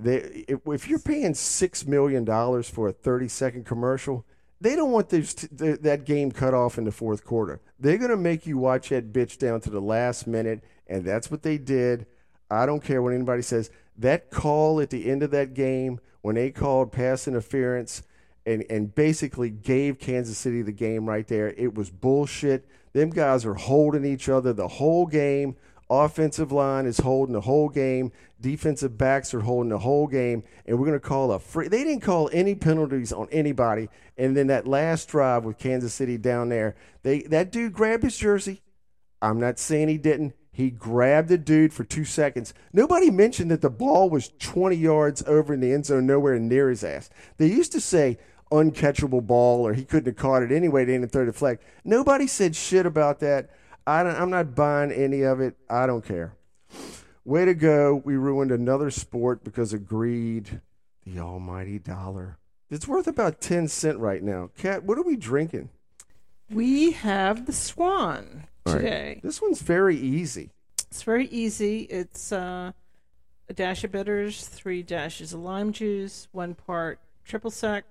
They, 0.00 0.44
if, 0.48 0.60
if 0.66 0.88
you're 0.88 0.98
paying 0.98 1.34
six 1.34 1.86
million 1.86 2.24
dollars 2.24 2.68
for 2.68 2.88
a 2.88 2.92
30 2.92 3.28
second 3.28 3.64
commercial, 3.64 4.26
they 4.60 4.76
don't 4.76 4.92
want 4.92 5.08
those 5.08 5.34
t- 5.34 5.48
th- 5.48 5.80
that 5.80 6.04
game 6.04 6.30
cut 6.30 6.54
off 6.54 6.78
in 6.78 6.84
the 6.84 6.92
fourth 6.92 7.24
quarter. 7.24 7.60
They're 7.78 7.98
gonna 7.98 8.16
make 8.16 8.46
you 8.46 8.58
watch 8.58 8.88
that 8.90 9.12
bitch 9.12 9.38
down 9.38 9.60
to 9.62 9.70
the 9.70 9.80
last 9.80 10.26
minute, 10.26 10.62
and 10.86 11.04
that's 11.04 11.30
what 11.30 11.42
they 11.42 11.58
did. 11.58 12.06
I 12.50 12.66
don't 12.66 12.82
care 12.82 13.02
what 13.02 13.12
anybody 13.12 13.42
says. 13.42 13.70
That 13.96 14.30
call 14.30 14.80
at 14.80 14.90
the 14.90 15.10
end 15.10 15.22
of 15.22 15.30
that 15.32 15.54
game 15.54 16.00
when 16.22 16.34
they 16.36 16.50
called 16.50 16.92
pass 16.92 17.28
interference 17.28 18.02
and 18.46 18.64
and 18.70 18.94
basically 18.94 19.50
gave 19.50 19.98
Kansas 19.98 20.38
City 20.38 20.62
the 20.62 20.72
game 20.72 21.08
right 21.08 21.26
there. 21.26 21.48
It 21.48 21.74
was 21.74 21.90
bullshit. 21.90 22.66
Them 22.92 23.10
guys 23.10 23.44
are 23.44 23.54
holding 23.54 24.04
each 24.04 24.28
other 24.28 24.52
the 24.52 24.68
whole 24.68 25.06
game. 25.06 25.56
Offensive 26.02 26.50
line 26.50 26.86
is 26.86 26.98
holding 26.98 27.34
the 27.34 27.42
whole 27.42 27.68
game. 27.68 28.10
Defensive 28.40 28.98
backs 28.98 29.32
are 29.32 29.40
holding 29.40 29.70
the 29.70 29.78
whole 29.78 30.06
game, 30.08 30.42
and 30.66 30.78
we're 30.78 30.86
going 30.86 30.98
to 30.98 31.08
call 31.08 31.30
a 31.30 31.38
free. 31.38 31.68
They 31.68 31.84
didn't 31.84 32.02
call 32.02 32.28
any 32.32 32.54
penalties 32.54 33.12
on 33.12 33.28
anybody. 33.30 33.88
And 34.18 34.36
then 34.36 34.48
that 34.48 34.66
last 34.66 35.08
drive 35.08 35.44
with 35.44 35.58
Kansas 35.58 35.94
City 35.94 36.18
down 36.18 36.48
there, 36.48 36.74
they 37.04 37.22
that 37.22 37.52
dude 37.52 37.72
grabbed 37.72 38.02
his 38.02 38.18
jersey. 38.18 38.62
I'm 39.22 39.38
not 39.38 39.58
saying 39.58 39.88
he 39.88 39.98
didn't. 39.98 40.34
He 40.50 40.70
grabbed 40.70 41.28
the 41.28 41.38
dude 41.38 41.72
for 41.72 41.84
two 41.84 42.04
seconds. 42.04 42.54
Nobody 42.72 43.10
mentioned 43.10 43.50
that 43.50 43.60
the 43.60 43.70
ball 43.70 44.10
was 44.10 44.30
20 44.38 44.76
yards 44.76 45.22
over 45.26 45.54
in 45.54 45.60
the 45.60 45.72
end 45.72 45.86
zone, 45.86 46.06
nowhere 46.06 46.38
near 46.38 46.70
his 46.70 46.84
ass. 46.84 47.10
They 47.38 47.46
used 47.46 47.72
to 47.72 47.80
say 47.80 48.18
uncatchable 48.52 49.26
ball 49.26 49.66
or 49.66 49.74
he 49.74 49.84
couldn't 49.84 50.06
have 50.06 50.16
caught 50.16 50.42
it 50.42 50.52
anyway. 50.52 50.84
They 50.84 50.92
didn't 50.92 51.10
throw 51.10 51.26
the 51.26 51.32
flag. 51.32 51.58
Nobody 51.84 52.26
said 52.26 52.54
shit 52.54 52.86
about 52.86 53.20
that. 53.20 53.50
I 53.86 54.02
don't, 54.02 54.16
I'm 54.16 54.30
not 54.30 54.54
buying 54.54 54.90
any 54.92 55.22
of 55.22 55.40
it. 55.40 55.56
I 55.68 55.86
don't 55.86 56.04
care. 56.04 56.34
Way 57.24 57.44
to 57.44 57.54
go. 57.54 58.02
We 58.04 58.16
ruined 58.16 58.50
another 58.50 58.90
sport 58.90 59.44
because 59.44 59.72
of 59.72 59.86
greed. 59.86 60.60
The 61.06 61.18
almighty 61.20 61.78
dollar. 61.78 62.38
It's 62.70 62.88
worth 62.88 63.06
about 63.06 63.40
10 63.40 63.68
cent 63.68 63.98
right 63.98 64.22
now. 64.22 64.50
Kat, 64.56 64.84
what 64.84 64.98
are 64.98 65.02
we 65.02 65.16
drinking? 65.16 65.68
We 66.50 66.92
have 66.92 67.46
the 67.46 67.52
Swan 67.52 68.44
All 68.66 68.72
right. 68.74 68.80
today. 68.80 69.20
This 69.22 69.40
one's 69.42 69.62
very 69.62 69.96
easy. 69.96 70.50
It's 70.90 71.02
very 71.02 71.26
easy. 71.26 71.80
It's 71.82 72.32
uh, 72.32 72.72
a 73.48 73.52
dash 73.52 73.84
of 73.84 73.92
bitters, 73.92 74.46
three 74.46 74.82
dashes 74.82 75.32
of 75.32 75.40
lime 75.40 75.72
juice, 75.72 76.28
one 76.32 76.54
part 76.54 76.98
triple 77.24 77.50
sec, 77.50 77.84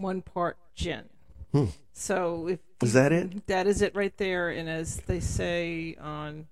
one 0.00 0.22
part 0.22 0.56
gin. 0.74 1.04
So 1.92 2.48
if 2.48 2.58
Hmm. 2.60 2.67
Is 2.82 2.92
that 2.92 3.12
it? 3.12 3.46
that 3.48 3.66
is 3.66 3.82
it 3.82 3.94
right 3.96 4.16
there, 4.16 4.50
and 4.50 4.68
as 4.68 4.98
they 4.98 5.20
say 5.20 5.96
on 6.00 6.46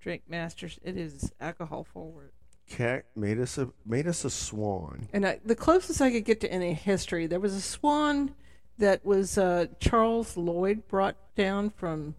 Drink 0.00 0.22
Masters, 0.28 0.78
it 0.82 0.96
is 0.96 1.32
alcohol 1.40 1.84
forward. 1.84 2.32
Kat 2.68 3.04
made 3.16 3.38
us 3.38 3.58
a 3.58 3.70
made 3.84 4.06
us 4.06 4.24
a 4.24 4.30
swan. 4.30 5.08
And 5.12 5.26
I, 5.26 5.40
the 5.44 5.56
closest 5.56 6.00
I 6.00 6.10
could 6.10 6.24
get 6.24 6.40
to 6.40 6.52
any 6.52 6.74
history, 6.74 7.26
there 7.26 7.40
was 7.40 7.54
a 7.54 7.60
swan 7.60 8.34
that 8.78 9.04
was 9.04 9.36
uh, 9.36 9.66
Charles 9.78 10.36
Lloyd 10.36 10.88
brought 10.88 11.16
down 11.36 11.70
from 11.70 12.14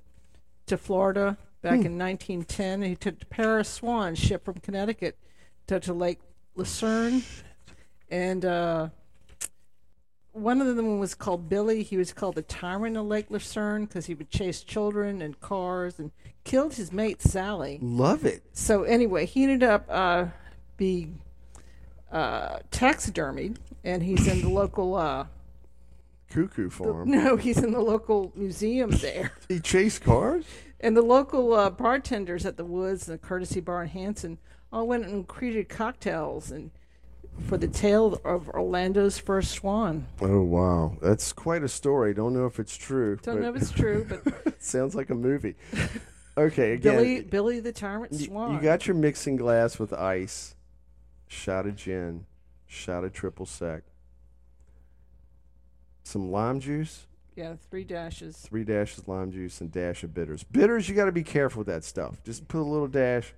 to 0.68 0.78
Florida 0.78 1.38
back 1.62 1.86
in 1.86 1.98
1910. 1.98 2.82
He 2.84 2.96
took 2.96 3.22
a 3.22 3.26
pair 3.26 3.60
of 3.60 3.68
swans 3.68 4.20
shipped 4.20 4.46
from 4.46 4.56
Connecticut 4.56 5.18
to, 5.68 5.80
to 5.80 5.94
Lake 5.94 6.20
Lucerne, 6.56 7.24
and 8.10 8.46
uh, 8.46 8.90
one 10.34 10.62
of 10.62 10.76
them 10.76 11.00
was 11.00 11.16
called 11.16 11.48
Billy. 11.50 11.84
He 11.84 11.96
was 11.98 12.12
called 12.14 12.36
the 12.36 12.42
tyrant 12.42 12.98
of 12.98 13.06
Lake 13.06 13.28
Lucerne 13.30 13.86
because 13.86 14.08
he 14.08 14.14
would 14.14 14.30
chase 14.30 14.62
children 14.64 15.22
and 15.22 15.40
cars 15.40 16.00
and 16.00 16.12
killed 16.44 16.74
his 16.74 16.92
mate 16.92 17.22
Sally. 17.22 17.80
Love 17.82 18.26
it. 18.26 18.44
So 18.54 18.84
anyway, 18.84 19.26
he 19.26 19.44
ended 19.44 19.64
up 19.64 19.86
uh, 19.90 20.26
being 20.76 21.22
uh, 22.12 22.60
taxidermied, 22.72 23.58
and 23.84 24.04
he's 24.04 24.28
in 24.28 24.42
the 24.42 24.50
local. 24.62 24.96
Uh, 24.96 25.26
Cuckoo 26.30 26.70
farm. 26.72 27.12
no, 27.12 27.38
he's 27.38 27.60
in 27.60 27.72
the 27.74 27.80
local 27.80 28.32
museum 28.36 28.90
there, 28.90 29.34
He 29.48 29.60
chased 29.60 30.02
cars? 30.02 30.46
and 30.80 30.98
the 30.98 31.04
local 31.04 31.54
uh, 31.54 31.70
bartenders 31.70 32.44
at 32.44 32.58
the 32.58 32.66
Woods 32.66 33.08
and 33.08 33.14
the 33.20 33.24
Courtesy 33.24 33.60
Bar 33.62 33.84
in 33.84 33.90
Hanson 33.90 34.40
all 34.72 34.88
went 34.88 35.06
and 35.06 35.28
created 35.28 35.70
cocktails 35.70 36.50
and 36.50 36.72
for 37.42 37.58
the 37.58 37.68
tale 37.68 38.20
of 38.24 38.50
Orlando's 38.50 39.18
first 39.18 39.52
swan. 39.52 40.08
Oh 40.22 40.42
wow. 40.42 40.98
That's 41.02 41.34
quite 41.34 41.64
a 41.64 41.68
story. 41.68 42.14
Don't 42.14 42.34
know 42.34 42.46
if 42.46 42.60
it's 42.60 42.78
true. 42.78 43.18
Don't 43.22 43.42
know 43.42 43.50
if 43.50 43.62
it's 43.62 43.72
true, 43.72 44.08
but 44.08 44.62
sounds 44.62 44.96
like 44.96 45.10
a 45.10 45.16
movie. 45.16 45.56
Okay, 46.36 46.74
again. 46.74 46.96
Billy, 46.96 47.22
Billy 47.22 47.60
the 47.60 47.72
Tyrant 47.72 48.16
Swan. 48.16 48.56
you 48.56 48.60
got 48.60 48.88
your 48.88 48.96
mixing 48.96 49.36
glass 49.36 49.78
with 49.78 49.94
ice, 49.94 50.56
shot 51.28 51.68
of 51.68 51.76
gin, 51.76 52.26
shot 52.66 53.04
of 53.04 53.14
triple 53.14 53.46
sec, 53.46 53.84
some 56.04 56.32
lime 56.32 56.60
juice, 56.60 57.06
yeah, 57.36 57.54
three 57.70 57.84
dashes. 57.84 58.38
three 58.38 58.64
dashes 58.64 59.08
lime 59.08 59.32
juice, 59.32 59.62
and 59.62 59.72
dash 59.72 60.04
of 60.04 60.14
bitters. 60.14 60.44
Bitters, 60.44 60.90
you 60.90 60.96
got 60.96 61.06
to 61.06 61.12
be 61.12 61.24
careful 61.24 61.60
with 61.60 61.68
that 61.68 61.84
stuff. 61.84 62.24
Just 62.24 62.48
put 62.48 62.62
a 62.62 62.64
little 62.64 62.88
dash. 62.88 63.34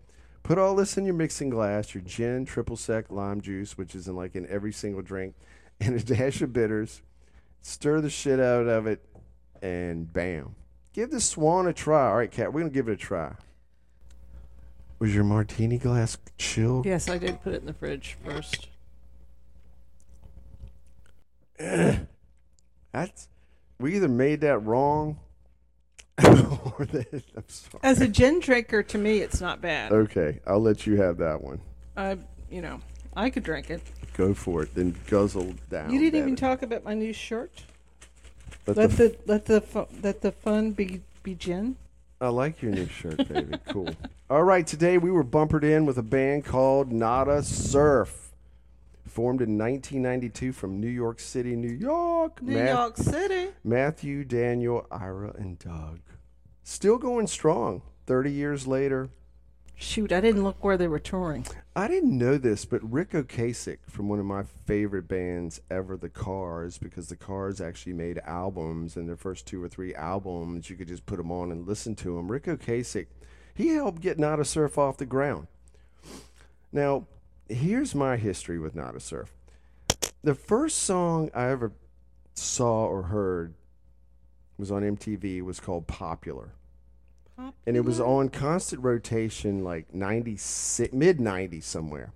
Put 0.46 0.60
all 0.60 0.76
this 0.76 0.96
in 0.96 1.06
your 1.06 1.16
mixing 1.16 1.50
glass. 1.50 1.96
Your 1.96 2.04
gin, 2.04 2.46
triple 2.46 2.78
sec, 2.78 3.10
lime 3.10 3.42
juice, 3.42 3.80
which 3.80 3.96
is 3.96 4.08
in 4.08 4.16
like 4.16 4.36
in 4.36 4.48
every 4.48 4.72
single 4.72 5.02
drink, 5.02 5.34
and 5.82 5.96
a 5.96 6.04
dash 6.04 6.40
of 6.44 6.54
bitters. 6.54 7.02
Stir 7.64 8.00
the 8.00 8.12
shit 8.12 8.40
out 8.40 8.68
of 8.68 8.86
it, 8.86 9.04
and 9.64 10.14
bam. 10.14 10.56
Give 10.94 11.10
the 11.10 11.20
swan 11.20 11.66
a 11.66 11.74
try. 11.74 12.10
All 12.10 12.18
right, 12.18 12.30
Kat, 12.30 12.54
we're 12.54 12.60
gonna 12.62 12.70
give 12.70 12.88
it 12.88 12.94
a 12.94 12.96
try. 12.96 13.34
Was 15.00 15.16
your 15.16 15.24
martini 15.24 15.80
glass 15.80 16.16
chilled? 16.38 16.86
Yes, 16.86 17.10
I 17.10 17.18
did 17.18 17.42
put 17.42 17.56
it 17.56 17.62
in 17.62 17.66
the 17.66 17.74
fridge 17.74 18.16
first. 18.24 18.68
That's 22.92 23.30
we 23.80 23.96
either 23.96 24.08
made 24.08 24.42
that 24.42 24.60
wrong, 24.60 24.78
or 24.84 24.84
that, 24.84 25.18
I'm 25.18 25.18
sorry. 25.18 26.05
As 27.84 28.02
a 28.02 28.08
gin 28.08 28.40
drinker, 28.40 28.84
to 28.84 28.98
me, 28.98 29.20
it's 29.20 29.42
not 29.42 29.62
bad. 29.62 29.92
Okay, 29.92 30.40
I'll 30.48 30.62
let 30.62 30.88
you 30.88 30.96
have 31.02 31.18
that 31.18 31.42
one. 31.42 31.60
I, 31.98 32.18
you 32.50 32.62
know, 32.62 32.80
I 33.16 33.30
could 33.30 33.44
drink 33.44 33.70
it. 33.70 33.82
Go 34.16 34.34
for 34.34 34.64
it. 34.64 34.74
Then 34.76 34.96
guzzle 35.08 35.54
down. 35.70 35.92
You 35.92 36.00
didn't 36.00 36.16
even 36.20 36.36
Babbitt. 36.36 36.40
talk 36.40 36.62
about 36.62 36.84
my 36.86 36.94
new 36.94 37.12
shirt. 37.14 37.64
Let 38.66 38.78
Let 38.78 38.92
the 38.92 38.98
the 38.98 39.18
let 39.26 39.46
the 39.46 39.62
fu- 39.62 39.88
let 40.02 40.22
the 40.22 40.32
fun 40.32 40.72
be 40.72 41.02
be 41.22 41.36
gin. 41.36 41.76
I 42.22 42.30
like 42.30 42.62
your 42.62 42.72
new 42.72 42.88
shirt, 42.88 43.18
baby. 43.28 43.58
cool. 43.68 43.90
All 44.30 44.44
right, 44.44 44.66
today 44.66 44.98
we 44.98 45.12
were 45.12 45.24
bumpered 45.24 45.64
in 45.66 45.86
with 45.86 45.98
a 45.98 46.02
band 46.04 46.46
called 46.46 46.92
Nada 46.92 47.44
Surf, 47.44 48.25
formed 49.16 49.40
in 49.42 49.58
1992 49.58 50.52
from 50.52 50.82
New 50.82 50.90
York 50.90 51.22
City, 51.22 51.56
New 51.56 51.72
York. 51.72 52.42
New 52.42 52.56
Math- 52.56 52.78
York 52.78 52.98
City. 52.98 53.48
Matthew, 53.64 54.26
Daniel, 54.26 54.86
Ira, 54.92 55.34
and 55.38 55.58
Doug. 55.58 56.02
Still 56.64 56.98
going 56.98 57.28
strong. 57.28 57.82
30 58.08 58.30
years 58.34 58.68
later. 58.68 59.08
Shoot, 59.78 60.12
I 60.12 60.20
didn't 60.20 60.44
look 60.44 60.62
where 60.66 60.76
they 60.76 60.90
were 60.90 61.00
touring. 61.00 61.46
I 61.78 61.88
didn't 61.88 62.18
know 62.18 62.38
this, 62.38 62.66
but 62.66 62.82
Ric 62.84 63.12
Ocasek 63.12 63.78
from 63.88 64.10
one 64.10 64.20
of 64.20 64.26
my 64.26 64.44
favorite 64.44 65.08
bands 65.08 65.62
ever, 65.72 65.96
The 65.96 66.10
Cars, 66.10 66.78
because 66.78 67.08
The 67.08 67.16
Cars 67.16 67.62
actually 67.62 67.94
made 67.94 68.20
albums, 68.26 68.98
and 68.98 69.08
their 69.08 69.16
first 69.16 69.48
two 69.48 69.64
or 69.64 69.70
three 69.70 69.96
albums, 69.96 70.70
you 70.70 70.76
could 70.76 70.90
just 70.90 71.06
put 71.06 71.18
them 71.18 71.32
on 71.32 71.54
and 71.54 71.66
listen 71.66 71.96
to 71.96 72.18
them. 72.18 72.30
Ric 72.30 72.44
Ocasek, 72.44 73.08
he 73.54 73.70
helped 73.70 74.02
get 74.02 74.20
Nada 74.20 74.44
Surf 74.44 74.78
off 74.78 74.98
the 74.98 75.06
ground. 75.06 75.48
Now, 76.74 77.08
here's 77.50 77.96
my 77.96 78.18
history 78.18 78.60
with 78.60 78.76
Nada 78.76 79.00
Surf. 79.00 79.34
the 80.24 80.36
first 80.36 80.80
song 80.80 81.30
I 81.34 81.50
ever 81.50 81.72
saw 82.34 82.86
or 82.86 83.04
heard 83.04 83.54
was 84.58 84.72
on 84.72 84.82
MTV. 84.82 85.42
was 85.42 85.60
called 85.60 85.88
Popular. 85.88 86.54
And 87.68 87.76
it 87.76 87.82
was 87.84 88.00
on 88.00 88.30
constant 88.30 88.82
rotation, 88.82 89.64
like 89.64 89.94
96, 89.94 90.94
mid 90.94 91.18
90s 91.18 91.64
somewhere. 91.64 92.14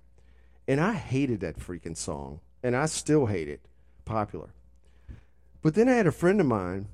And 0.66 0.80
I 0.80 0.94
hated 0.94 1.40
that 1.40 1.58
freaking 1.58 1.96
song. 1.96 2.40
And 2.62 2.74
I 2.74 2.86
still 2.86 3.26
hate 3.26 3.48
it. 3.48 3.60
Popular. 4.06 4.54
But 5.60 5.74
then 5.74 5.88
I 5.88 5.92
had 5.92 6.06
a 6.06 6.12
friend 6.12 6.40
of 6.40 6.46
mine 6.46 6.88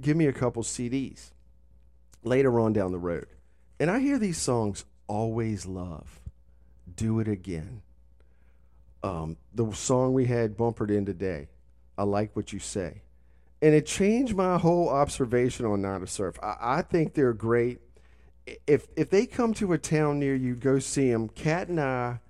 give 0.00 0.16
me 0.16 0.26
a 0.26 0.32
couple 0.32 0.62
CDs 0.62 1.30
later 2.22 2.60
on 2.60 2.72
down 2.72 2.92
the 2.92 2.98
road. 2.98 3.26
And 3.80 3.90
I 3.90 3.98
hear 3.98 4.18
these 4.18 4.38
songs 4.38 4.84
Always 5.08 5.66
Love, 5.66 6.20
Do 6.94 7.20
It 7.20 7.28
Again. 7.28 7.82
Um, 9.02 9.36
the 9.54 9.70
song 9.72 10.14
we 10.14 10.26
had 10.26 10.56
bumpered 10.56 10.90
in 10.90 11.04
today, 11.06 11.48
I 11.96 12.04
Like 12.04 12.34
What 12.34 12.52
You 12.52 12.58
Say. 12.58 13.02
And 13.62 13.74
it 13.74 13.86
changed 13.86 14.34
my 14.34 14.58
whole 14.58 14.88
observation 14.88 15.64
on 15.66 15.82
Nada 15.82 16.06
Surf. 16.06 16.38
I, 16.42 16.56
I 16.60 16.82
think 16.82 17.14
they're 17.14 17.32
great. 17.32 17.80
If 18.66 18.86
if 18.96 19.10
they 19.10 19.26
come 19.26 19.54
to 19.54 19.72
a 19.72 19.78
town 19.78 20.18
near 20.18 20.34
you, 20.34 20.54
go 20.54 20.78
see 20.78 21.10
them. 21.10 21.28
Kat 21.28 21.68
and 21.68 21.80
I, 21.80 22.20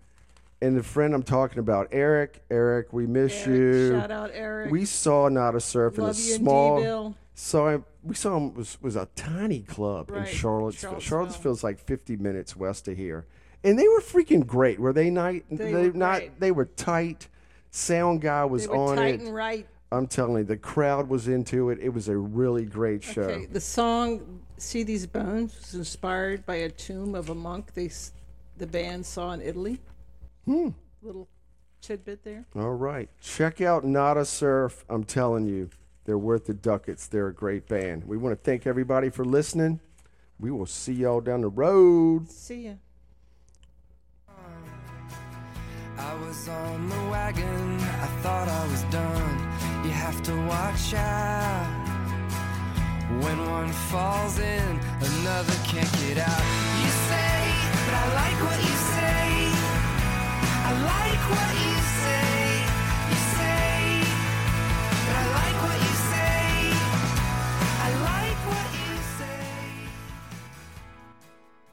and 0.62 0.76
the 0.76 0.82
friend 0.82 1.14
I'm 1.14 1.22
talking 1.22 1.59
about, 1.59 1.88
Eric. 1.92 2.42
Eric, 2.50 2.92
we 2.92 3.07
miss 3.07 3.46
Eric, 3.46 3.48
you. 3.48 3.90
Shout 4.00 4.11
out 4.11 4.30
Eric. 4.32 4.70
We 4.70 4.84
saw 4.86 5.28
Nada 5.28 5.61
Surf 5.61 5.98
in 5.98 6.04
a 6.04 6.14
small. 6.14 7.14
Saw 7.34 7.68
him. 7.68 7.84
We 8.02 8.14
saw 8.14 8.36
him 8.36 8.54
was 8.54 8.78
was 8.80 8.96
a 8.96 9.09
tiny 9.14 9.61
club 9.61 10.09
in 10.09 10.14
Right, 10.14 10.28
Charlottesville. 10.28 10.90
Charlottesville. 10.90 11.00
Charlottesville's 11.00 11.64
like 11.64 11.78
50 11.80 12.16
minutes 12.16 12.57
west 12.57 12.88
of 12.88 12.96
here, 12.96 13.26
and 13.66 13.78
they 13.78 13.88
were 13.88 14.00
freaking 14.00 14.46
great. 14.46 14.78
Were 14.78 14.92
they 14.92 15.10
not? 15.10 15.34
They 15.50 15.72
were 15.72 15.92
not. 15.92 16.18
great. 16.18 16.40
They 16.40 16.52
were 16.52 16.66
tight. 16.66 17.28
Sound 17.70 18.22
guy 18.22 18.44
was 18.44 18.62
They 18.62 18.68
were 18.68 18.76
on 18.76 18.96
tight 18.96 19.14
it. 19.16 19.20
and 19.20 19.34
right. 19.34 19.66
I'm 19.92 20.06
telling 20.06 20.38
you, 20.38 20.44
the 20.44 20.56
crowd 20.56 21.08
was 21.08 21.28
into 21.28 21.70
it. 21.70 21.78
It 21.80 21.90
was 21.90 22.08
a 22.08 22.16
really 22.16 22.64
great 22.64 23.02
show. 23.04 23.22
Okay, 23.22 23.46
the 23.46 23.60
song 23.60 24.40
"See 24.56 24.82
These 24.82 25.06
Bones" 25.06 25.54
was 25.60 25.74
inspired 25.74 26.46
by 26.46 26.56
a 26.56 26.70
tomb 26.70 27.14
of 27.14 27.30
a 27.30 27.34
monk 27.34 27.74
they 27.74 27.90
the 28.56 28.66
band 28.66 29.04
saw 29.04 29.32
in 29.32 29.40
Italy. 29.40 29.80
Hmm. 30.44 30.70
Little 31.02 31.28
tidbit 31.82 32.24
there. 32.24 32.46
All 32.56 32.74
right, 32.74 33.08
check 33.20 33.60
out 33.60 33.84
Nada 33.84 34.24
Surf. 34.24 34.84
I'm 34.88 35.04
telling 35.04 35.46
you, 35.46 35.70
they're 36.04 36.18
worth 36.18 36.46
the 36.46 36.54
ducats. 36.54 37.06
They're 37.06 37.28
a 37.28 37.34
great 37.34 37.68
band. 37.68 38.04
We 38.04 38.16
want 38.16 38.36
to 38.36 38.42
thank 38.42 38.66
everybody 38.66 39.10
for 39.10 39.24
listening. 39.24 39.80
We 40.38 40.50
will 40.50 40.66
see 40.66 40.92
y'all 40.94 41.20
down 41.20 41.42
the 41.42 41.48
road. 41.48 42.28
See 42.30 42.66
ya. 42.66 42.72
I 45.99 46.14
was 46.14 46.49
on 46.49 46.88
the 46.88 47.03
wagon, 47.11 47.80
I 47.80 48.07
thought 48.22 48.49
I 48.49 48.66
was 48.68 48.82
done. 48.84 49.38
You 49.84 49.90
have 49.90 50.22
to 50.24 50.34
watch 50.47 50.92
out. 50.94 51.86
When 53.22 53.38
one 53.51 53.72
falls 53.90 54.38
in, 54.38 54.80
another 55.01 55.57
can't 55.64 55.90
get 56.05 56.18
out. 56.18 56.44
You 56.82 56.90
say, 57.09 57.38
but 57.84 57.94
I 57.94 58.07
like 58.20 58.38
what 58.44 58.61
you 58.61 58.76
say. 58.92 59.26
I 60.68 60.72
like 60.92 61.22
what 61.30 61.55
you 61.64 61.74
say. 61.80 61.86